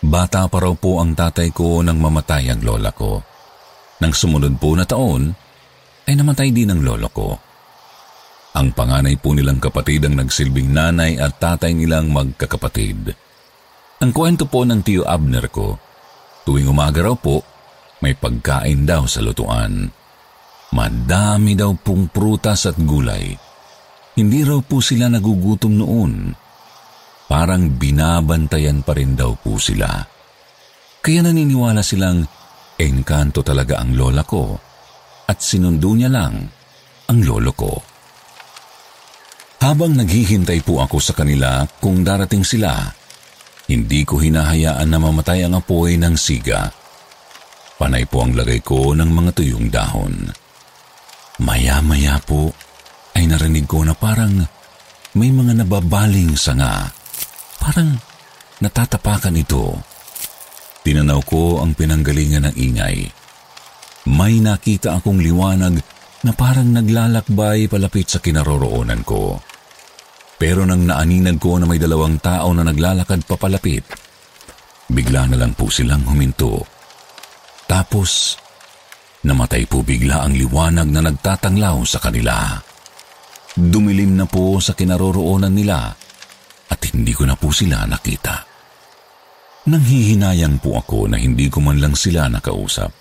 Bata 0.00 0.48
pa 0.48 0.58
raw 0.60 0.72
po 0.76 1.00
ang 1.00 1.12
tatay 1.12 1.52
ko 1.52 1.80
nang 1.80 2.00
mamatay 2.00 2.52
ang 2.52 2.60
lola 2.64 2.92
ko. 2.92 3.20
Nang 4.00 4.12
sumunod 4.16 4.56
po 4.56 4.72
na 4.72 4.88
taon, 4.88 5.32
ay 6.08 6.14
namatay 6.16 6.52
din 6.52 6.72
ang 6.72 6.80
lolo 6.80 7.08
ko. 7.12 7.28
Ang 8.56 8.74
panganay 8.74 9.14
po 9.20 9.36
nilang 9.36 9.62
kapatid 9.62 10.08
ang 10.08 10.18
nagsilbing 10.18 10.72
nanay 10.74 11.20
at 11.20 11.38
tatay 11.38 11.70
nilang 11.76 12.10
magkakapatid. 12.10 13.14
Ang 14.00 14.10
kwento 14.16 14.48
po 14.48 14.64
ng 14.64 14.80
tiyo 14.80 15.04
Abner 15.04 15.52
ko, 15.52 15.76
tuwing 16.48 16.66
umaga 16.66 17.04
raw 17.04 17.14
po, 17.14 17.44
may 18.00 18.16
pagkain 18.16 18.88
daw 18.88 19.04
sa 19.04 19.20
lutuan. 19.20 19.92
Madami 20.72 21.52
daw 21.52 21.76
pong 21.76 22.08
prutas 22.08 22.64
at 22.64 22.80
gulay. 22.80 23.49
Hindi 24.20 24.44
raw 24.44 24.60
po 24.60 24.84
sila 24.84 25.08
nagugutom 25.08 25.72
noon 25.80 26.12
Parang 27.30 27.78
binabantayan 27.78 28.82
pa 28.82 28.90
rin 28.98 29.14
daw 29.14 29.38
po 29.38 29.54
sila. 29.54 29.86
Kaya 30.98 31.22
naniniwala 31.22 31.78
silang 31.78 32.26
engkanto 32.74 33.46
talaga 33.46 33.78
ang 33.78 33.94
lola 33.94 34.26
ko 34.26 34.58
at 35.30 35.38
sinundo 35.38 35.94
niya 35.94 36.10
lang 36.10 36.42
ang 37.06 37.18
lolo 37.22 37.54
ko. 37.54 37.72
Habang 39.62 39.94
naghihintay 39.94 40.66
po 40.66 40.82
ako 40.82 40.98
sa 40.98 41.14
kanila 41.14 41.62
kung 41.78 42.02
darating 42.02 42.42
sila, 42.42 42.90
hindi 43.70 44.02
ko 44.02 44.18
hinahayaan 44.18 44.90
na 44.90 44.98
mamatay 44.98 45.46
ang 45.46 45.54
apoy 45.54 45.94
ng 46.02 46.18
siga. 46.18 46.66
Panay 47.78 48.10
po 48.10 48.26
ang 48.26 48.34
lagay 48.34 48.58
ko 48.58 48.90
ng 48.90 49.06
mga 49.06 49.30
tuyong 49.38 49.70
dahon. 49.70 50.14
Maya-maya 51.46 52.18
po 52.26 52.50
ay 53.16 53.24
narinig 53.26 53.66
ko 53.66 53.82
na 53.82 53.94
parang 53.94 54.46
may 55.14 55.30
mga 55.34 55.66
nababaling 55.66 56.38
sanga 56.38 57.00
Parang 57.60 57.92
natatapakan 58.64 59.36
ito. 59.36 59.76
Tinanaw 60.80 61.20
ko 61.28 61.60
ang 61.60 61.76
pinanggalingan 61.76 62.48
ng 62.48 62.56
ingay. 62.56 63.04
May 64.08 64.40
nakita 64.40 64.96
akong 64.96 65.20
liwanag 65.20 65.76
na 66.24 66.32
parang 66.32 66.72
naglalakbay 66.72 67.68
palapit 67.68 68.08
sa 68.08 68.18
kinaroroonan 68.18 69.04
ko. 69.04 69.36
Pero 70.40 70.64
nang 70.64 70.88
naaninag 70.88 71.36
ko 71.36 71.60
na 71.60 71.68
may 71.68 71.76
dalawang 71.76 72.16
tao 72.16 72.48
na 72.56 72.64
naglalakad 72.64 73.28
papalapit, 73.28 73.84
bigla 74.88 75.28
na 75.28 75.36
lang 75.36 75.52
po 75.52 75.68
silang 75.68 76.00
huminto. 76.08 76.64
Tapos, 77.68 78.40
namatay 79.20 79.68
po 79.68 79.84
bigla 79.84 80.24
ang 80.24 80.32
liwanag 80.32 80.88
na 80.88 81.04
nagtatanglaw 81.04 81.76
sa 81.84 82.00
kanila. 82.00 82.56
Dumilim 83.58 84.14
na 84.14 84.30
po 84.30 84.62
sa 84.62 84.78
kinaroroonan 84.78 85.50
nila 85.50 85.90
at 86.70 86.80
hindi 86.94 87.10
ko 87.10 87.26
na 87.26 87.34
po 87.34 87.50
sila 87.50 87.82
nakita. 87.82 88.46
Nanghihinayang 89.66 90.62
po 90.62 90.78
ako 90.78 91.10
na 91.10 91.18
hindi 91.18 91.50
ko 91.50 91.58
man 91.58 91.82
lang 91.82 91.98
sila 91.98 92.30
nakausap. 92.30 92.94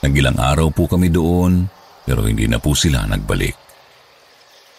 Nagilang 0.00 0.40
araw 0.40 0.72
po 0.72 0.88
kami 0.88 1.12
doon 1.12 1.68
pero 2.08 2.24
hindi 2.24 2.48
na 2.48 2.56
po 2.56 2.72
sila 2.72 3.04
nagbalik. 3.04 3.54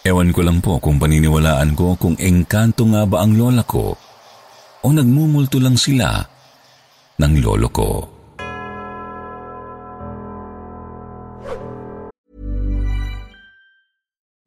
Ewan 0.02 0.32
ko 0.34 0.40
lang 0.42 0.58
po 0.64 0.80
kung 0.80 0.98
paniniwalaan 0.98 1.76
ko 1.76 1.94
kung 1.94 2.16
engkanto 2.18 2.88
nga 2.88 3.04
ba 3.04 3.22
ang 3.22 3.36
lola 3.36 3.62
ko 3.62 3.94
o 4.80 4.86
nagmumulto 4.88 5.60
lang 5.60 5.76
sila 5.76 6.24
ng 7.20 7.34
lolo 7.44 7.68
ko. 7.68 8.19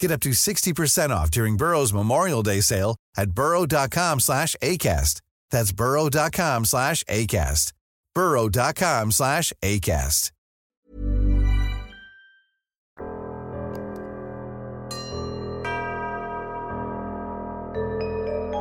Get 0.00 0.10
up 0.10 0.24
to 0.24 0.30
60% 0.30 1.10
off 1.10 1.30
during 1.30 1.60
Burrow's 1.60 1.92
Memorial 1.92 2.42
Day 2.42 2.62
sale 2.64 2.96
at 3.16 3.32
burrow.com 3.32 4.20
slash 4.20 4.56
ACAST. 4.62 5.20
That's 5.50 5.72
burrow.com 5.72 6.64
slash 6.64 7.04
ACAST. 7.04 7.72
burrow.com 8.14 9.12
slash 9.12 9.52
ACAST. 9.62 10.32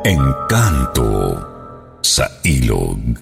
Engkanto 0.09 1.37
sa 2.01 2.25
ilog. 2.47 3.19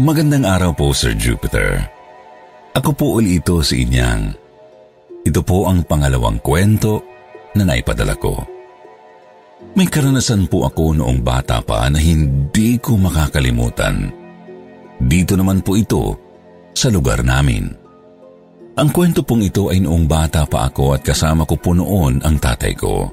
Magandang 0.00 0.46
araw 0.46 0.72
po, 0.72 0.90
Sir 0.96 1.12
Jupiter. 1.14 1.84
Ako 2.72 2.96
po 2.96 3.20
uli 3.20 3.38
ito 3.42 3.60
si 3.60 3.84
Inyang. 3.84 4.41
Ito 5.22 5.40
po 5.46 5.70
ang 5.70 5.86
pangalawang 5.86 6.42
kwento 6.42 7.02
na 7.54 7.62
naipadala 7.62 8.18
ko. 8.18 8.42
May 9.78 9.86
karanasan 9.86 10.50
po 10.50 10.66
ako 10.66 10.98
noong 10.98 11.22
bata 11.22 11.62
pa 11.62 11.86
na 11.86 12.02
hindi 12.02 12.76
ko 12.82 12.98
makakalimutan. 12.98 14.10
Dito 14.98 15.38
naman 15.38 15.62
po 15.62 15.78
ito 15.78 16.18
sa 16.74 16.90
lugar 16.90 17.22
namin. 17.22 17.70
Ang 18.72 18.88
kwento 18.90 19.22
pong 19.22 19.46
ito 19.46 19.70
ay 19.70 19.84
noong 19.84 20.04
bata 20.08 20.42
pa 20.48 20.66
ako 20.66 20.98
at 20.98 21.02
kasama 21.04 21.46
ko 21.46 21.54
po 21.60 21.76
noon 21.76 22.24
ang 22.24 22.36
tatay 22.40 22.74
ko. 22.74 23.06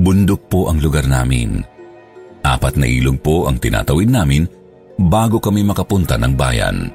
Bundok 0.00 0.48
po 0.48 0.72
ang 0.72 0.80
lugar 0.80 1.06
namin. 1.06 1.60
Apat 2.40 2.80
na 2.80 2.88
ilog 2.88 3.20
po 3.20 3.44
ang 3.46 3.60
tinatawid 3.60 4.08
namin 4.08 4.48
bago 4.96 5.38
kami 5.38 5.60
makapunta 5.60 6.16
ng 6.16 6.34
bayan. 6.34 6.88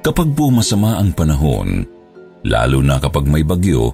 Kapag 0.00 0.32
po 0.32 0.48
masama 0.48 0.96
ang 0.96 1.12
panahon, 1.12 1.84
lalo 2.46 2.78
na 2.80 2.96
kapag 3.02 3.26
may 3.28 3.44
bagyo, 3.44 3.92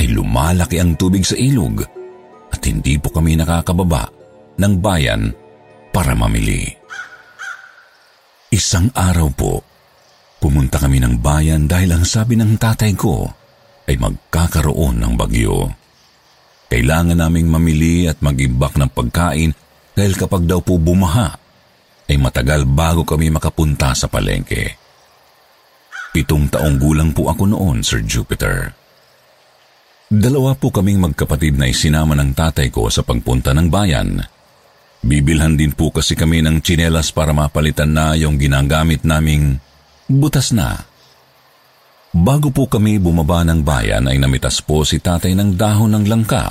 ay 0.00 0.08
lumalaki 0.10 0.80
ang 0.80 0.96
tubig 0.96 1.22
sa 1.22 1.36
ilog 1.36 1.84
at 2.50 2.60
hindi 2.64 2.96
po 2.96 3.12
kami 3.12 3.36
nakakababa 3.36 4.08
ng 4.56 4.74
bayan 4.80 5.30
para 5.92 6.16
mamili. 6.16 6.66
Isang 8.50 8.90
araw 8.96 9.28
po, 9.30 9.62
pumunta 10.42 10.80
kami 10.80 10.98
ng 10.98 11.20
bayan 11.22 11.70
dahil 11.70 11.94
ang 11.94 12.02
sabi 12.08 12.34
ng 12.34 12.58
tatay 12.58 12.96
ko 12.96 13.28
ay 13.86 14.00
magkakaroon 14.00 14.98
ng 14.98 15.12
bagyo. 15.14 15.68
Kailangan 16.70 17.18
naming 17.18 17.50
mamili 17.50 18.06
at 18.06 18.18
mag-imbak 18.22 18.78
ng 18.78 18.90
pagkain 18.90 19.50
dahil 19.94 20.14
kapag 20.16 20.46
daw 20.46 20.62
po 20.62 20.78
bumaha, 20.78 21.34
ay 22.10 22.18
matagal 22.18 22.66
bago 22.66 23.06
kami 23.06 23.30
makapunta 23.30 23.94
sa 23.94 24.10
palengke. 24.10 24.79
Pitong 26.10 26.50
taong 26.50 26.76
gulang 26.82 27.14
po 27.14 27.30
ako 27.30 27.54
noon, 27.54 27.86
Sir 27.86 28.02
Jupiter. 28.02 28.74
Dalawa 30.10 30.58
po 30.58 30.74
kaming 30.74 30.98
magkapatid 31.06 31.54
na 31.54 31.70
isinama 31.70 32.18
ng 32.18 32.34
tatay 32.34 32.66
ko 32.66 32.90
sa 32.90 33.06
pagpunta 33.06 33.54
ng 33.54 33.70
bayan. 33.70 34.18
Bibilhan 35.06 35.54
din 35.54 35.70
po 35.70 35.94
kasi 35.94 36.18
kami 36.18 36.42
ng 36.42 36.58
tsinelas 36.58 37.14
para 37.14 37.30
mapalitan 37.30 37.94
na 37.94 38.18
yung 38.18 38.34
ginagamit 38.34 39.06
naming 39.06 39.62
butas 40.10 40.50
na. 40.50 40.82
Bago 42.10 42.50
po 42.50 42.66
kami 42.66 42.98
bumaba 42.98 43.46
ng 43.46 43.62
bayan 43.62 44.10
ay 44.10 44.18
namitas 44.18 44.58
po 44.58 44.82
si 44.82 44.98
tatay 44.98 45.38
ng 45.38 45.54
dahon 45.54 45.94
ng 45.94 46.04
langka 46.10 46.50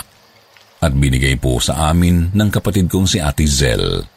at 0.79 0.91
binigay 0.95 1.35
po 1.35 1.59
sa 1.59 1.91
amin 1.91 2.31
ng 2.31 2.49
kapatid 2.49 2.87
kong 2.87 3.11
si 3.11 3.19
Ate 3.19 3.43
Zel. 3.43 4.07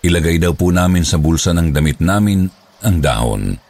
Ilagay 0.00 0.40
daw 0.40 0.56
po 0.56 0.72
namin 0.72 1.04
sa 1.04 1.20
bulsa 1.20 1.52
ng 1.52 1.76
damit 1.76 2.00
namin 2.00 2.48
ang 2.80 2.96
dahon. 3.04 3.65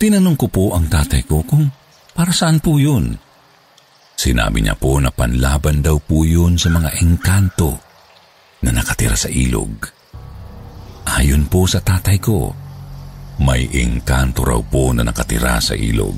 Tinanong 0.00 0.40
ko 0.40 0.48
po 0.48 0.64
ang 0.72 0.88
tatay 0.88 1.28
ko 1.28 1.44
kung 1.44 1.68
para 2.16 2.32
saan 2.32 2.56
po 2.64 2.80
yun. 2.80 3.12
Sinabi 4.16 4.64
niya 4.64 4.72
po 4.72 4.96
na 4.96 5.12
panlaban 5.12 5.84
daw 5.84 6.00
po 6.00 6.24
yun 6.24 6.56
sa 6.56 6.72
mga 6.72 7.04
engkanto 7.04 7.76
na 8.64 8.72
nakatira 8.72 9.12
sa 9.12 9.28
ilog. 9.28 9.76
Ayon 11.04 11.44
po 11.52 11.68
sa 11.68 11.84
tatay 11.84 12.16
ko, 12.16 12.48
may 13.44 13.68
engkanto 13.68 14.40
raw 14.40 14.64
po 14.64 14.96
na 14.96 15.04
nakatira 15.04 15.60
sa 15.60 15.76
ilog. 15.76 16.16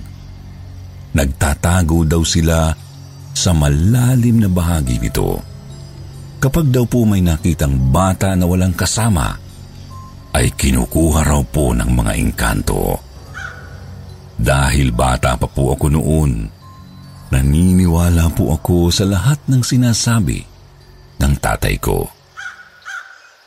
Nagtatago 1.19 2.07
daw 2.07 2.23
sila 2.23 2.71
sa 3.35 3.51
malalim 3.51 4.47
na 4.47 4.51
bahagi 4.51 5.03
nito. 5.03 5.43
Kapag 6.39 6.71
daw 6.71 6.87
po 6.87 7.03
may 7.03 7.23
nakitang 7.23 7.91
bata 7.91 8.31
na 8.39 8.47
walang 8.47 8.79
kasama, 8.79 9.35
ay 10.39 10.55
kinukuha 10.55 11.27
raw 11.27 11.43
po 11.43 11.75
ng 11.75 11.91
mga 11.91 12.13
engkanto. 12.15 13.11
Dahil 14.43 14.91
bata 14.91 15.39
pa 15.39 15.47
po 15.47 15.71
ako 15.71 15.87
noon, 15.95 16.51
naniniwala 17.31 18.27
po 18.35 18.59
ako 18.59 18.91
sa 18.91 19.07
lahat 19.07 19.39
ng 19.47 19.63
sinasabi 19.63 20.43
ng 21.23 21.35
tatay 21.39 21.79
ko. 21.79 22.11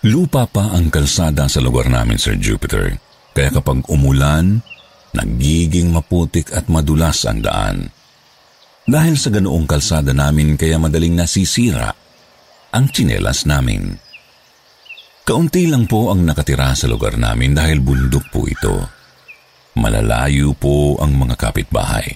Lupa 0.07 0.47
pa 0.47 0.71
ang 0.71 0.87
kalsada 0.87 1.51
sa 1.51 1.59
lugar 1.59 1.91
namin, 1.91 2.15
Sir 2.15 2.39
Jupiter. 2.39 2.95
Kaya 3.35 3.51
kapag 3.51 3.83
umulan, 3.91 4.63
nagiging 5.11 5.91
maputik 5.91 6.55
at 6.55 6.71
madulas 6.71 7.27
ang 7.27 7.43
daan. 7.43 7.91
Dahil 8.87 9.19
sa 9.19 9.35
ganoong 9.35 9.67
kalsada 9.67 10.15
namin 10.15 10.55
kaya 10.55 10.79
madaling 10.79 11.19
nasisira 11.19 11.91
ang 12.71 12.85
tsinelas 12.87 13.43
namin. 13.43 13.99
Kaunti 15.25 15.65
lang 15.67 15.89
po 15.89 16.13
ang 16.13 16.23
nakatira 16.23 16.71
sa 16.77 16.85
lugar 16.87 17.19
namin 17.19 17.51
dahil 17.51 17.81
bundok 17.81 18.29
po 18.31 18.45
ito. 18.47 18.94
Malalayo 19.75 20.55
po 20.55 20.95
ang 21.03 21.15
mga 21.15 21.35
kapitbahay. 21.35 22.15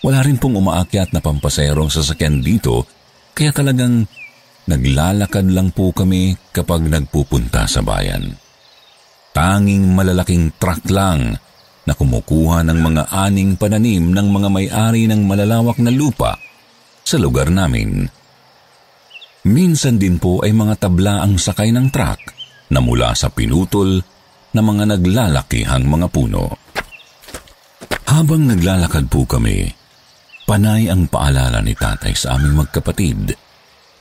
Wala 0.00 0.24
rin 0.24 0.40
pong 0.40 0.56
umaakyat 0.56 1.12
na 1.12 1.20
pampaserong 1.20 1.92
sasakyan 1.92 2.40
dito 2.40 2.88
kaya 3.36 3.52
talagang 3.52 4.08
naglalakad 4.64 5.48
lang 5.52 5.72
po 5.72 5.92
kami 5.92 6.36
kapag 6.52 6.88
nagpupunta 6.88 7.68
sa 7.68 7.84
bayan 7.84 8.32
tanging 9.30 9.94
malalaking 9.94 10.50
truck 10.58 10.82
lang 10.90 11.38
na 11.86 11.92
kumukuha 11.96 12.66
ng 12.66 12.78
mga 12.78 13.02
aning 13.08 13.56
pananim 13.56 14.12
ng 14.12 14.26
mga 14.30 14.48
may-ari 14.52 15.08
ng 15.08 15.24
malalawak 15.26 15.78
na 15.80 15.90
lupa 15.90 16.36
sa 17.02 17.16
lugar 17.18 17.50
namin. 17.50 18.06
Minsan 19.48 19.96
din 19.96 20.20
po 20.20 20.44
ay 20.44 20.52
mga 20.52 20.76
tabla 20.76 21.24
ang 21.24 21.40
sakay 21.40 21.72
ng 21.72 21.88
truck 21.88 22.20
na 22.70 22.84
mula 22.84 23.16
sa 23.16 23.32
pinutol 23.32 24.04
na 24.52 24.60
mga 24.60 24.98
naglalakihang 24.98 25.88
mga 25.88 26.06
puno. 26.12 26.69
Habang 28.10 28.42
naglalakad 28.50 29.06
po 29.06 29.22
kami, 29.22 29.70
panay 30.42 30.90
ang 30.90 31.06
paalala 31.06 31.62
ni 31.62 31.78
tatay 31.78 32.10
sa 32.10 32.34
aming 32.34 32.66
magkapatid 32.66 33.38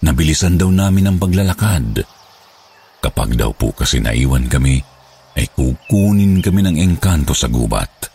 na 0.02 0.10
bilisan 0.18 0.58
daw 0.58 0.74
namin 0.74 1.14
ang 1.14 1.22
paglalakad. 1.22 2.02
Kapag 3.06 3.38
daw 3.38 3.54
po 3.54 3.70
kasi 3.70 4.02
naiwan 4.02 4.50
kami, 4.50 4.82
ay 5.38 5.46
kukunin 5.54 6.42
kami 6.42 6.66
ng 6.66 6.78
engkanto 6.82 7.38
sa 7.38 7.54
gubat. 7.54 8.10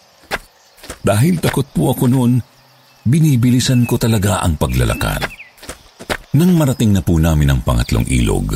Dahil 0.98 1.38
takot 1.38 1.70
po 1.70 1.94
ako 1.94 2.10
noon, 2.10 2.42
binibilisan 3.06 3.86
ko 3.86 3.94
talaga 3.94 4.42
ang 4.42 4.58
paglalakad. 4.58 5.30
Nang 6.34 6.58
marating 6.58 6.90
na 6.90 7.06
po 7.06 7.22
namin 7.22 7.54
ang 7.54 7.60
pangatlong 7.62 8.10
ilog, 8.10 8.50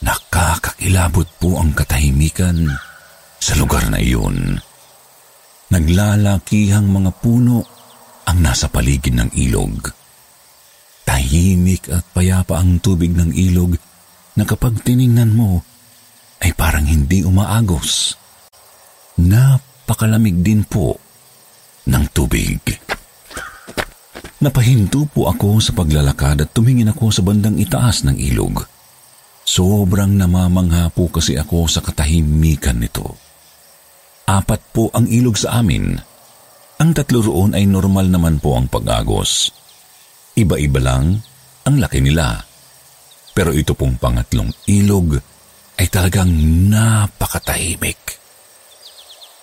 nakakakilabot 0.00 1.28
po 1.36 1.60
ang 1.60 1.76
katahimikan 1.76 2.72
sa 3.36 3.52
lugar 3.60 3.84
na 3.92 4.00
iyon. 4.00 4.64
Naglalakihang 5.68 6.88
mga 6.88 7.10
puno 7.20 7.60
ang 8.24 8.38
nasa 8.40 8.72
paligid 8.72 9.12
ng 9.12 9.30
ilog. 9.36 9.92
Tahimik 11.04 11.92
at 11.92 12.08
payapa 12.16 12.56
ang 12.56 12.80
tubig 12.80 13.12
ng 13.12 13.36
ilog 13.36 13.76
na 14.36 14.48
kapag 14.48 14.80
tiningnan 14.80 15.36
mo, 15.36 15.60
ay 16.40 16.56
parang 16.56 16.88
hindi 16.88 17.20
umaagos. 17.20 18.16
Napakalamig 19.20 20.40
din 20.40 20.64
po 20.64 20.96
ng 21.84 22.04
tubig. 22.16 22.60
Napahinto 24.38 25.04
po 25.10 25.26
ako 25.26 25.58
sa 25.58 25.74
paglalakad 25.74 26.46
at 26.46 26.54
tumingin 26.54 26.94
ako 26.94 27.10
sa 27.10 27.26
bandang 27.26 27.58
itaas 27.58 28.06
ng 28.06 28.16
ilog. 28.16 28.62
Sobrang 29.42 30.14
namamangha 30.14 30.88
po 30.94 31.10
kasi 31.10 31.34
ako 31.34 31.66
sa 31.66 31.82
katahimikan 31.82 32.78
nito. 32.78 33.27
Apat 34.28 34.60
po 34.76 34.92
ang 34.92 35.08
ilog 35.08 35.40
sa 35.40 35.64
amin. 35.64 35.96
Ang 36.84 36.90
tatlo 36.92 37.24
roon 37.24 37.56
ay 37.56 37.64
normal 37.64 38.12
naman 38.12 38.36
po 38.36 38.60
ang 38.60 38.68
pag-agos. 38.68 39.48
Iba-iba 40.36 40.84
lang 40.84 41.16
ang 41.64 41.76
laki 41.80 42.04
nila. 42.04 42.36
Pero 43.32 43.56
ito 43.56 43.72
pong 43.72 43.96
pangatlong 43.96 44.52
ilog 44.68 45.16
ay 45.80 45.88
talagang 45.88 46.28
napakatahimik. 46.68 48.20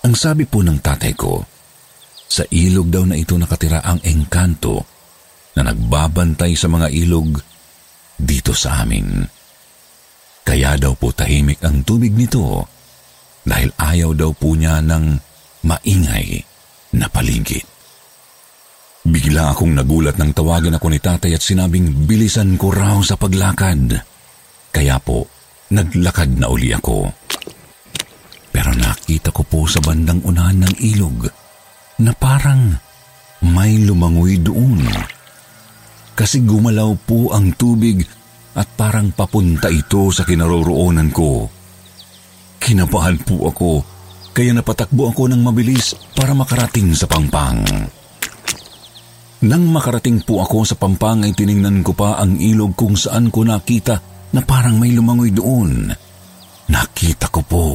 Ang 0.06 0.14
sabi 0.14 0.46
po 0.46 0.62
ng 0.62 0.78
tatay 0.78 1.18
ko, 1.18 1.42
sa 2.30 2.46
ilog 2.54 2.94
daw 2.94 3.10
na 3.10 3.18
ito 3.18 3.34
nakatira 3.42 3.82
ang 3.82 3.98
engkanto 4.06 4.86
na 5.58 5.66
nagbabantay 5.66 6.54
sa 6.54 6.70
mga 6.70 6.94
ilog 6.94 7.42
dito 8.22 8.54
sa 8.54 8.86
amin. 8.86 9.26
Kaya 10.46 10.78
daw 10.78 10.94
po 10.94 11.10
tahimik 11.10 11.58
ang 11.66 11.82
tubig 11.82 12.14
nito 12.14 12.75
dahil 13.46 13.70
ayaw 13.78 14.12
daw 14.18 14.32
po 14.34 14.58
niya 14.58 14.82
ng 14.82 15.06
maingay 15.64 16.42
na 16.98 17.06
paligid. 17.08 17.64
Bigla 19.06 19.54
akong 19.54 19.78
nagulat 19.78 20.18
nang 20.18 20.34
tawagan 20.34 20.82
ako 20.82 20.90
ni 20.90 20.98
tatay 20.98 21.38
at 21.38 21.42
sinabing 21.46 22.10
bilisan 22.10 22.58
ko 22.58 22.74
raw 22.74 22.98
sa 23.06 23.14
paglakad. 23.14 24.02
Kaya 24.74 24.98
po, 24.98 25.30
Naglakad 25.74 26.38
na 26.38 26.46
uli 26.46 26.70
ako. 26.70 27.10
Pero 28.54 28.70
nakita 28.78 29.34
ko 29.34 29.42
po 29.42 29.66
sa 29.66 29.82
bandang 29.82 30.22
unahan 30.22 30.62
ng 30.62 30.76
ilog 30.94 31.26
na 32.06 32.14
parang 32.14 32.70
may 33.42 33.82
lumangoy 33.82 34.38
doon. 34.38 34.86
Kasi 36.14 36.46
gumalaw 36.46 36.94
po 37.02 37.34
ang 37.34 37.58
tubig 37.58 38.06
at 38.56 38.70
parang 38.78 39.10
papunta 39.12 39.68
ito 39.68 40.14
sa 40.14 40.22
kinaroroonan 40.22 41.10
ko. 41.10 41.50
Kinabahan 42.66 43.22
po 43.22 43.46
ako 43.54 43.72
kaya 44.34 44.50
napatakbo 44.58 45.14
ako 45.14 45.30
ng 45.30 45.42
mabilis 45.46 45.94
para 46.18 46.34
makarating 46.34 46.98
sa 46.98 47.06
pangpang. 47.06 47.62
Nang 49.46 49.70
makarating 49.70 50.26
po 50.26 50.42
ako 50.42 50.66
sa 50.66 50.74
pampang 50.74 51.22
ay 51.22 51.38
tiningnan 51.38 51.86
ko 51.86 51.94
pa 51.94 52.18
ang 52.18 52.42
ilog 52.42 52.74
kung 52.74 52.98
saan 52.98 53.30
ko 53.30 53.46
nakita 53.46 54.02
na 54.34 54.42
parang 54.42 54.82
may 54.82 54.98
lumangoy 54.98 55.30
doon. 55.30 55.94
Nakita 56.66 57.30
ko 57.30 57.46
po 57.46 57.68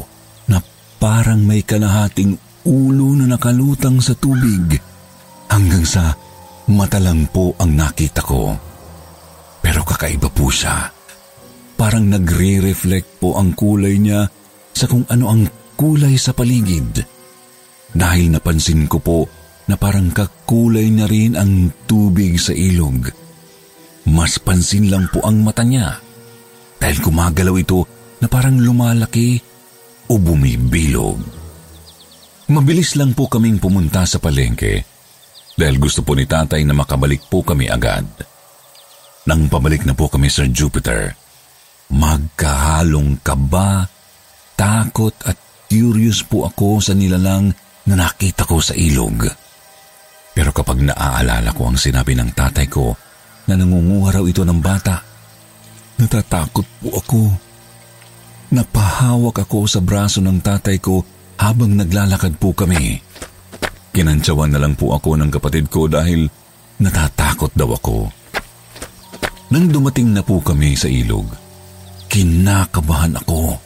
na 0.50 0.58
parang 0.98 1.38
may 1.38 1.62
kalahating 1.62 2.34
ulo 2.66 3.14
na 3.14 3.30
nakalutang 3.30 4.02
sa 4.02 4.18
tubig 4.18 4.74
hanggang 5.46 5.86
sa 5.86 6.10
mata 6.74 6.98
lang 6.98 7.30
po 7.30 7.54
ang 7.62 7.78
nakita 7.78 8.26
ko. 8.26 8.50
Pero 9.62 9.86
kakaiba 9.86 10.26
po 10.26 10.50
siya. 10.50 10.90
Parang 11.78 12.10
nagre-reflect 12.10 13.22
po 13.22 13.38
ang 13.38 13.54
kulay 13.54 13.94
niya 14.02 14.39
sa 14.80 14.88
kung 14.88 15.04
ano 15.12 15.28
ang 15.28 15.44
kulay 15.76 16.16
sa 16.16 16.32
paligid. 16.32 17.04
Dahil 17.92 18.32
napansin 18.32 18.88
ko 18.88 18.96
po 18.96 19.28
na 19.68 19.76
parang 19.76 20.08
kakulay 20.08 20.88
na 20.88 21.04
rin 21.04 21.36
ang 21.36 21.68
tubig 21.84 22.40
sa 22.40 22.56
ilog. 22.56 23.12
Mas 24.08 24.40
pansin 24.40 24.88
lang 24.88 25.12
po 25.12 25.20
ang 25.20 25.44
mata 25.44 25.60
niya 25.60 26.00
dahil 26.80 26.96
gumagalaw 27.04 27.60
ito 27.60 27.84
na 28.24 28.26
parang 28.32 28.56
lumalaki 28.56 29.36
o 30.08 30.16
bumibilog. 30.16 31.20
Mabilis 32.50 32.96
lang 32.96 33.12
po 33.12 33.28
kaming 33.28 33.60
pumunta 33.60 34.08
sa 34.08 34.16
palengke 34.16 34.88
dahil 35.60 35.76
gusto 35.76 36.00
po 36.00 36.16
ni 36.16 36.24
tatay 36.24 36.64
na 36.64 36.72
makabalik 36.72 37.28
po 37.28 37.44
kami 37.44 37.68
agad. 37.68 38.08
Nang 39.28 39.52
pabalik 39.52 39.84
na 39.84 39.92
po 39.92 40.08
kami 40.08 40.32
Sir 40.32 40.48
Jupiter, 40.48 41.12
magkahalong 41.92 43.20
kaba, 43.20 43.86
takot 44.60 45.16
at 45.24 45.40
curious 45.72 46.20
po 46.20 46.44
ako 46.44 46.84
sa 46.84 46.92
nilalang 46.92 47.48
na 47.88 47.94
nakita 47.96 48.44
ko 48.44 48.60
sa 48.60 48.76
ilog. 48.76 49.24
Pero 50.36 50.52
kapag 50.52 50.84
naaalala 50.84 51.56
ko 51.56 51.72
ang 51.72 51.80
sinabi 51.80 52.12
ng 52.12 52.36
tatay 52.36 52.68
ko 52.68 52.92
na 53.48 53.56
nangunguha 53.56 54.20
raw 54.20 54.24
ito 54.28 54.44
ng 54.44 54.60
bata, 54.60 55.10
Natatakot 56.00 56.64
po 56.80 56.88
ako. 56.96 57.22
Napahawak 58.56 59.44
ako 59.44 59.68
sa 59.68 59.84
braso 59.84 60.24
ng 60.24 60.40
tatay 60.40 60.80
ko 60.80 61.04
habang 61.36 61.76
naglalakad 61.76 62.40
po 62.40 62.56
kami. 62.56 62.96
Kinantsawan 63.92 64.48
na 64.48 64.58
lang 64.64 64.72
po 64.80 64.96
ako 64.96 65.20
ng 65.20 65.28
kapatid 65.28 65.68
ko 65.68 65.92
dahil 65.92 66.24
natatakot 66.80 67.52
daw 67.52 67.76
ako. 67.76 68.08
Nang 69.52 69.68
dumating 69.68 70.16
na 70.16 70.24
po 70.24 70.40
kami 70.40 70.72
sa 70.72 70.88
ilog, 70.88 71.28
kinakabahan 72.08 73.20
ako. 73.20 73.60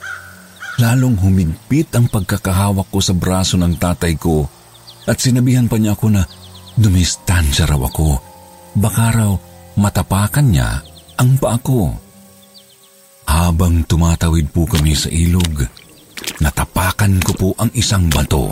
Lalong 0.75 1.15
humigpit 1.15 1.87
ang 1.95 2.11
pagkakahawak 2.11 2.91
ko 2.91 2.99
sa 2.99 3.15
braso 3.15 3.55
ng 3.55 3.79
tatay 3.79 4.19
ko 4.19 4.43
at 5.07 5.15
sinabihan 5.23 5.71
pa 5.71 5.79
niya 5.79 5.95
ako 5.95 6.11
na 6.11 6.27
dumistansya 6.75 7.63
raw 7.63 7.79
ako. 7.79 8.19
Baka 8.75 9.05
raw 9.15 9.31
matapakan 9.79 10.47
niya 10.51 10.83
ang 11.15 11.39
paa 11.39 11.55
ko. 11.63 11.95
Habang 13.25 13.87
tumatawid 13.87 14.51
po 14.51 14.67
kami 14.67 14.91
sa 14.93 15.07
ilog, 15.07 15.63
natapakan 16.43 17.23
ko 17.23 17.31
po 17.33 17.49
ang 17.55 17.71
isang 17.71 18.11
bato. 18.11 18.51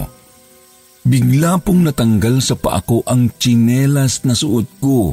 Bigla 1.04 1.60
pong 1.60 1.84
natanggal 1.84 2.40
sa 2.40 2.56
paa 2.56 2.80
ko 2.80 3.04
ang 3.04 3.36
tsinelas 3.36 4.24
na 4.24 4.32
suot 4.32 4.80
ko. 4.80 5.12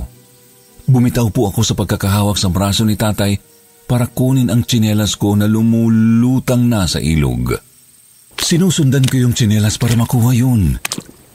Bumitaw 0.87 1.27
po 1.35 1.51
ako 1.51 1.67
sa 1.67 1.75
pagkakahawak 1.75 2.39
sa 2.39 2.47
braso 2.47 2.87
ni 2.87 2.95
tatay 2.95 3.50
para 3.91 4.07
kunin 4.07 4.55
ang 4.55 4.63
tsinelas 4.63 5.19
ko 5.19 5.35
na 5.35 5.51
lumulutang 5.51 6.71
na 6.71 6.87
sa 6.87 7.03
ilog. 7.03 7.59
Sinusundan 8.39 9.03
ko 9.03 9.19
yung 9.19 9.35
tsinelas 9.35 9.83
para 9.83 9.99
makuha 9.99 10.31
yun. 10.31 10.79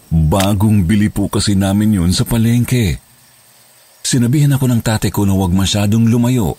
Bagong 0.07 0.87
bili 0.87 1.11
po 1.11 1.27
kasi 1.27 1.59
namin 1.59 1.99
yun 1.99 2.15
sa 2.15 2.23
palengke. 2.23 3.03
Sinabihan 3.99 4.55
ako 4.55 4.71
ng 4.71 4.79
tatay 4.79 5.11
ko 5.11 5.27
na 5.27 5.35
huwag 5.35 5.51
masyadong 5.51 6.07
lumayo 6.07 6.55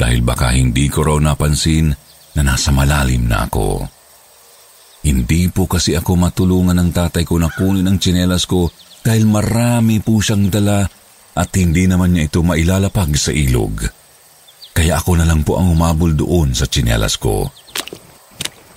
dahil 0.00 0.24
baka 0.24 0.56
hindi 0.56 0.88
ko 0.88 1.04
raw 1.04 1.18
napansin 1.20 1.92
na 2.38 2.40
nasa 2.40 2.72
malalim 2.72 3.26
na 3.26 3.50
ako. 3.50 3.84
Hindi 5.04 5.50
po 5.52 5.68
kasi 5.68 5.92
ako 5.92 6.16
matulungan 6.16 6.76
ng 6.78 6.90
tatay 6.94 7.26
ko 7.26 7.36
na 7.36 7.52
kunin 7.52 7.88
ang 7.88 7.98
tsinelas 8.00 8.48
ko 8.48 8.70
dahil 9.02 9.26
marami 9.28 10.00
po 10.00 10.22
siyang 10.22 10.48
dala 10.48 10.86
at 11.36 11.50
hindi 11.56 11.84
naman 11.84 12.16
niya 12.16 12.32
ito 12.32 12.40
mailalapag 12.40 13.12
sa 13.16 13.32
ilog. 13.32 14.00
Kaya 14.70 14.98
ako 14.98 15.18
na 15.18 15.26
lang 15.26 15.42
po 15.42 15.58
ang 15.58 15.74
umabol 15.74 16.14
doon 16.14 16.54
sa 16.54 16.64
tsinelas 16.64 17.18
ko. 17.18 17.50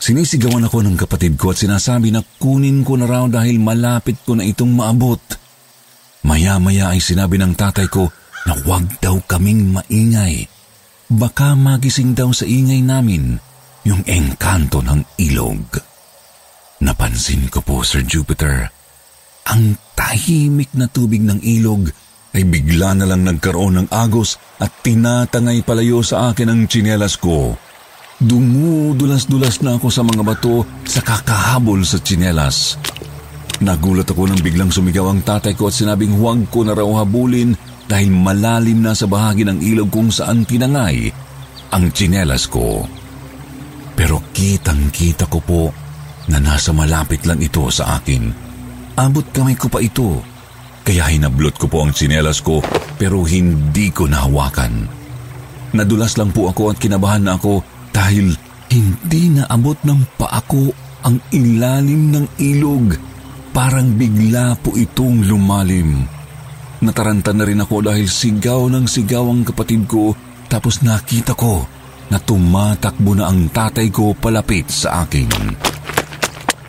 Sinisigawan 0.03 0.67
ako 0.67 0.83
ng 0.83 0.99
kapatid 0.99 1.39
ko 1.39 1.55
at 1.55 1.63
sinasabi 1.63 2.11
na 2.11 2.19
kunin 2.19 2.83
ko 2.83 2.99
na 2.99 3.07
raw 3.07 3.23
dahil 3.31 3.55
malapit 3.55 4.19
ko 4.27 4.35
na 4.35 4.43
itong 4.43 4.75
maabot. 4.75 5.21
Maya-maya 6.27 6.91
ay 6.91 6.99
sinabi 6.99 7.39
ng 7.39 7.55
tatay 7.55 7.87
ko 7.87 8.11
na 8.43 8.59
huwag 8.59 8.99
daw 8.99 9.15
kaming 9.23 9.71
maingay. 9.71 10.43
Baka 11.07 11.55
magising 11.55 12.11
daw 12.11 12.35
sa 12.35 12.43
ingay 12.43 12.83
namin 12.83 13.39
yung 13.87 14.03
engkanto 14.03 14.83
ng 14.83 15.07
ilog. 15.23 15.79
Napansin 16.83 17.47
ko 17.47 17.63
po, 17.63 17.79
Sir 17.87 18.03
Jupiter, 18.03 18.67
ang 19.47 19.79
tahimik 19.95 20.75
na 20.75 20.91
tubig 20.91 21.23
ng 21.23 21.39
ilog 21.39 21.91
ay 22.33 22.43
bigla 22.49 22.97
na 22.97 23.05
lang 23.05 23.21
nagkaroon 23.23 23.85
ng 23.85 23.87
agos 23.93 24.41
at 24.57 24.73
tinatangay 24.81 25.61
palayo 25.61 26.01
sa 26.01 26.33
akin 26.33 26.49
ang 26.49 26.61
tsinelas 26.65 27.21
ko. 27.21 27.53
Dumudulas-dulas 28.17 29.61
na 29.61 29.77
ako 29.77 29.87
sa 29.93 30.01
mga 30.01 30.23
bato 30.25 30.65
sa 30.85 31.05
kakahabol 31.05 31.85
sa 31.85 32.01
tsinelas. 32.01 32.81
Nagulat 33.61 34.09
ako 34.09 34.27
nang 34.27 34.41
biglang 34.41 34.73
sumigaw 34.73 35.13
ang 35.13 35.21
tatay 35.21 35.53
ko 35.53 35.69
at 35.69 35.77
sinabing 35.77 36.17
huwag 36.17 36.49
ko 36.49 36.65
na 36.65 36.73
raw 36.73 36.89
habulin 37.05 37.53
dahil 37.85 38.09
malalim 38.09 38.81
na 38.81 38.97
sa 38.97 39.05
bahagi 39.05 39.45
ng 39.45 39.61
ilog 39.61 39.93
kung 39.93 40.09
saan 40.09 40.41
tinangay 40.43 41.13
ang 41.69 41.93
tsinelas 41.93 42.49
ko. 42.49 42.81
Pero 43.93 44.25
kitang-kita 44.33 45.29
ko 45.29 45.37
po 45.37 45.63
na 46.33 46.41
nasa 46.41 46.73
malapit 46.73 47.29
lang 47.29 47.37
ito 47.43 47.69
sa 47.69 48.01
akin. 48.01 48.23
Abot 48.97 49.25
kamay 49.29 49.53
ko 49.53 49.69
pa 49.69 49.81
ito, 49.83 50.32
kaya 50.83 51.07
hinablot 51.07 51.55
ko 51.55 51.71
po 51.71 51.87
ang 51.87 51.95
sinelas 51.95 52.43
ko 52.43 52.59
pero 52.99 53.23
hindi 53.23 53.89
ko 53.89 54.05
nahawakan. 54.07 54.87
Nadulas 55.73 56.19
lang 56.19 56.35
po 56.35 56.51
ako 56.51 56.75
at 56.75 56.77
kinabahan 56.77 57.23
na 57.23 57.39
ako 57.39 57.63
dahil 57.95 58.35
hindi 58.69 59.23
naabot 59.39 59.79
ng 59.81 60.19
paa 60.19 60.43
ko 60.43 60.69
ang 61.07 61.17
ilalim 61.31 62.13
ng 62.13 62.25
ilog. 62.37 62.93
Parang 63.55 63.95
bigla 63.95 64.59
po 64.59 64.75
itong 64.75 65.25
lumalim. 65.25 66.03
Nataranta 66.83 67.31
na 67.31 67.47
rin 67.47 67.63
ako 67.63 67.89
dahil 67.89 68.05
sigaw 68.11 68.67
ng 68.67 68.85
sigaw 68.85 69.23
ang 69.23 69.47
kapatid 69.47 69.87
ko 69.87 70.11
tapos 70.51 70.83
nakita 70.83 71.33
ko 71.33 71.63
na 72.11 72.19
tumatakbo 72.21 73.17
na 73.17 73.31
ang 73.31 73.49
tatay 73.49 73.89
ko 73.89 74.13
palapit 74.13 74.69
sa 74.69 75.07
akin. 75.07 75.29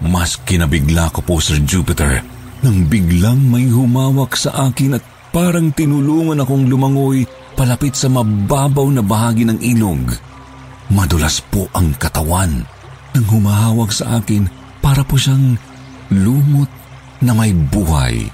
Mas 0.05 0.40
kinabigla 0.40 1.09
ko 1.12 1.24
po, 1.24 1.40
Sir 1.40 1.64
Jupiter, 1.64 2.34
nang 2.64 2.88
biglang 2.88 3.44
may 3.53 3.68
humawak 3.68 4.33
sa 4.33 4.72
akin 4.72 4.96
at 4.96 5.05
parang 5.37 5.68
tinulungan 5.77 6.40
akong 6.40 6.64
lumangoy 6.64 7.29
palapit 7.53 7.92
sa 7.92 8.09
mababaw 8.09 8.88
na 8.88 9.05
bahagi 9.05 9.44
ng 9.44 9.61
ilog. 9.61 10.16
Madulas 10.88 11.44
po 11.44 11.68
ang 11.77 11.92
katawan 12.00 12.64
nang 13.12 13.27
humahawak 13.29 13.92
sa 13.92 14.16
akin 14.16 14.48
para 14.81 15.05
po 15.05 15.20
siyang 15.20 15.61
lumot 16.09 16.72
na 17.20 17.37
may 17.37 17.53
buhay. 17.53 18.24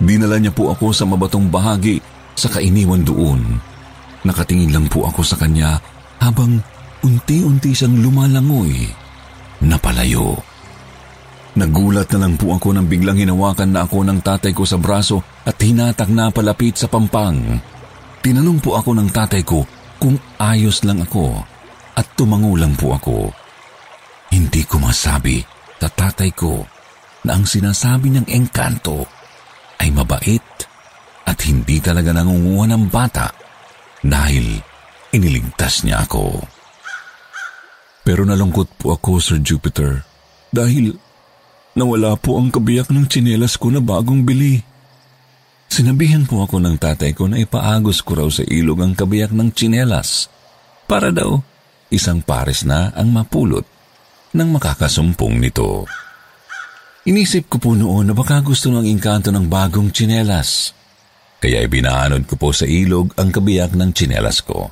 Dinala 0.00 0.40
niya 0.40 0.50
po 0.50 0.72
ako 0.72 0.96
sa 0.96 1.04
mabatong 1.04 1.52
bahagi 1.52 2.00
sa 2.32 2.48
kainiwan 2.48 3.04
doon. 3.04 3.60
Nakatingin 4.24 4.72
lang 4.72 4.88
po 4.88 5.04
ako 5.04 5.20
sa 5.20 5.36
kanya 5.36 5.76
habang 6.18 6.64
unti-unti 7.04 7.76
siyang 7.76 8.00
lumalangoy 8.00 8.88
na 9.60 9.76
palayo. 9.76 10.53
Nagulat 11.54 12.10
na 12.10 12.26
lang 12.26 12.34
po 12.34 12.50
ako 12.58 12.74
nang 12.74 12.90
biglang 12.90 13.14
hinawakan 13.14 13.70
na 13.70 13.86
ako 13.86 14.02
ng 14.02 14.18
tatay 14.26 14.50
ko 14.50 14.66
sa 14.66 14.74
braso 14.74 15.22
at 15.46 15.54
hinatak 15.54 16.10
na 16.10 16.34
palapit 16.34 16.74
sa 16.74 16.90
pampang. 16.90 17.62
Tinanong 18.18 18.58
po 18.58 18.74
ako 18.74 18.90
ng 18.98 19.08
tatay 19.14 19.46
ko 19.46 19.62
kung 20.02 20.18
ayos 20.42 20.82
lang 20.82 20.98
ako 20.98 21.38
at 21.94 22.06
tumango 22.18 22.58
lang 22.58 22.74
po 22.74 22.98
ako. 22.98 23.30
Hindi 24.34 24.66
ko 24.66 24.82
masabi 24.82 25.38
sa 25.78 25.86
tatay 25.86 26.34
ko 26.34 26.64
na 27.28 27.38
ang 27.38 27.46
sinasabi 27.46 28.10
ng 28.10 28.26
engkanto 28.32 29.06
ay 29.78 29.94
mabait 29.94 30.42
at 31.22 31.38
hindi 31.46 31.78
talaga 31.78 32.10
nangunguha 32.10 32.66
ng 32.72 32.84
bata 32.90 33.30
dahil 34.02 34.58
iniligtas 35.14 35.86
niya 35.86 36.02
ako. 36.02 36.42
Pero 38.04 38.26
nalungkot 38.26 38.80
po 38.80 38.96
ako, 38.98 39.22
Sir 39.22 39.38
Jupiter, 39.40 40.04
dahil 40.52 40.92
Nawala 41.74 42.14
po 42.14 42.38
ang 42.38 42.54
kabiyak 42.54 42.94
ng 42.94 43.10
tsinelas 43.10 43.58
ko 43.58 43.66
na 43.74 43.82
bagong 43.82 44.22
bili. 44.22 44.62
Sinabihan 45.66 46.22
po 46.22 46.46
ako 46.46 46.62
ng 46.62 46.78
tatay 46.78 47.10
ko 47.10 47.26
na 47.26 47.42
ipaagos 47.42 47.98
ko 48.06 48.14
raw 48.14 48.28
sa 48.30 48.46
ilog 48.46 48.78
ang 48.78 48.94
kabiyak 48.94 49.34
ng 49.34 49.50
tsinelas 49.50 50.30
para 50.86 51.10
daw 51.10 51.42
isang 51.90 52.22
pares 52.22 52.62
na 52.62 52.94
ang 52.94 53.10
mapulot 53.10 53.66
ng 54.30 54.48
makakasumpong 54.54 55.34
nito. 55.42 55.82
Inisip 57.10 57.50
ko 57.50 57.58
po 57.58 57.70
noon 57.74 58.06
na 58.06 58.14
baka 58.14 58.38
gusto 58.38 58.70
ng 58.70 58.86
inkanto 58.86 59.34
ng 59.34 59.50
bagong 59.50 59.90
tsinelas. 59.90 60.70
Kaya 61.42 61.58
ibinaanod 61.66 62.22
ko 62.30 62.38
po 62.38 62.54
sa 62.54 62.70
ilog 62.70 63.18
ang 63.18 63.34
kabiyak 63.34 63.74
ng 63.74 63.90
tsinelas 63.90 64.46
ko. 64.46 64.70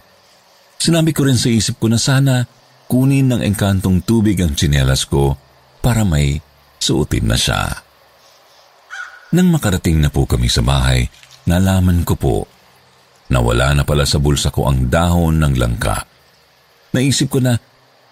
Sinabi 0.78 1.10
ko 1.10 1.26
rin 1.26 1.36
sa 1.36 1.50
isip 1.50 1.82
ko 1.82 1.90
na 1.90 1.98
sana 1.98 2.46
kunin 2.86 3.26
ng 3.26 3.42
engkantong 3.42 4.06
tubig 4.06 4.38
ang 4.38 4.54
tsinelas 4.54 5.02
ko 5.02 5.34
para 5.82 6.06
may 6.06 6.38
suotin 6.82 7.30
na 7.30 7.38
siya. 7.38 7.70
Nang 9.32 9.48
makarating 9.48 10.02
na 10.02 10.10
po 10.10 10.26
kami 10.26 10.50
sa 10.50 10.60
bahay, 10.60 11.06
nalaman 11.46 12.02
ko 12.02 12.14
po 12.18 12.36
na 13.32 13.40
wala 13.40 13.72
na 13.72 13.86
pala 13.86 14.04
sa 14.04 14.20
bulsa 14.20 14.52
ko 14.52 14.68
ang 14.68 14.90
dahon 14.90 15.40
ng 15.40 15.54
langka. 15.56 16.04
Naisip 16.92 17.32
ko 17.32 17.38
na 17.40 17.56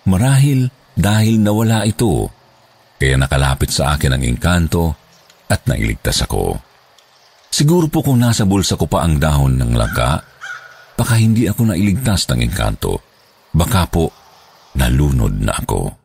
marahil 0.08 0.70
dahil 0.96 1.42
nawala 1.42 1.84
ito, 1.84 2.32
kaya 2.96 3.20
nakalapit 3.20 3.68
sa 3.68 3.98
akin 3.98 4.16
ang 4.16 4.22
engkanto 4.24 4.96
at 5.50 5.68
nailigtas 5.68 6.24
ako. 6.24 6.56
Siguro 7.52 7.92
po 7.92 8.00
kung 8.00 8.16
nasa 8.16 8.48
bulsa 8.48 8.80
ko 8.80 8.88
pa 8.88 9.04
ang 9.04 9.20
dahon 9.20 9.60
ng 9.60 9.76
langka, 9.76 10.24
baka 10.96 11.20
hindi 11.20 11.44
ako 11.50 11.74
nailigtas 11.74 12.24
ng 12.32 12.40
engkanto. 12.40 13.02
Baka 13.52 13.84
po 13.90 14.08
nalunod 14.78 15.36
na 15.36 15.52
ako. 15.52 15.99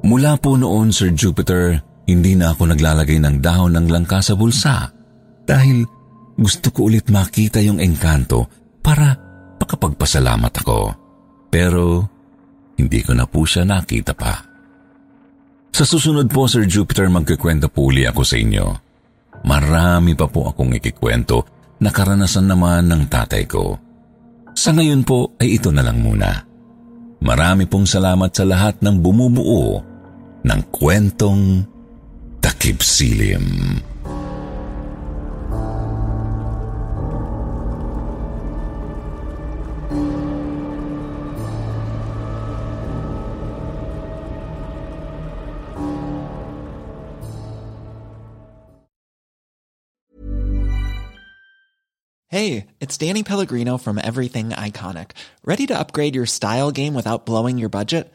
Mula 0.00 0.40
po 0.40 0.56
noon, 0.56 0.90
Sir 0.90 1.12
Jupiter, 1.12 1.76
hindi 2.08 2.32
na 2.34 2.56
ako 2.56 2.72
naglalagay 2.72 3.20
ng 3.20 3.38
dahon 3.44 3.76
ng 3.76 3.86
langka 3.92 4.24
sa 4.24 4.32
bulsa 4.34 4.88
dahil 5.44 5.84
gusto 6.40 6.72
ko 6.72 6.88
ulit 6.88 7.12
makita 7.12 7.60
yung 7.60 7.78
engkanto 7.78 8.48
para 8.80 9.12
makapagpasalamat 9.60 10.52
ako. 10.64 10.80
Pero 11.52 12.08
hindi 12.80 13.04
ko 13.04 13.12
na 13.12 13.28
po 13.28 13.44
siya 13.44 13.68
nakita 13.68 14.16
pa. 14.16 14.40
Sa 15.70 15.84
susunod 15.84 16.32
po, 16.32 16.48
Sir 16.48 16.64
Jupiter, 16.64 17.06
magkikwento 17.12 17.68
po 17.68 17.92
uli 17.92 18.08
ako 18.08 18.22
sa 18.24 18.40
inyo. 18.40 18.66
Marami 19.44 20.16
pa 20.16 20.26
po 20.26 20.48
akong 20.48 20.76
ikikwento 20.80 21.44
na 21.80 21.92
karanasan 21.92 22.48
naman 22.48 22.88
ng 22.88 23.02
tatay 23.08 23.44
ko. 23.44 23.76
Sa 24.56 24.72
ngayon 24.72 25.04
po 25.04 25.36
ay 25.40 25.60
ito 25.60 25.68
na 25.72 25.84
lang 25.84 26.00
muna. 26.00 26.44
Marami 27.20 27.68
pong 27.68 27.84
salamat 27.84 28.32
sa 28.32 28.48
lahat 28.48 28.80
ng 28.80 28.96
bumubuo 29.00 29.89
ng 30.44 30.60
kwentong 30.72 31.68
takip 32.40 32.80
silim. 32.80 33.80
Hey, 52.30 52.66
it's 52.78 52.96
Danny 52.96 53.24
Pellegrino 53.24 53.76
from 53.76 53.98
Everything 53.98 54.50
Iconic. 54.50 55.18
Ready 55.44 55.66
to 55.66 55.76
upgrade 55.76 56.14
your 56.14 56.26
style 56.26 56.70
game 56.70 56.94
without 56.94 57.26
blowing 57.26 57.58
your 57.58 57.68
budget? 57.68 58.14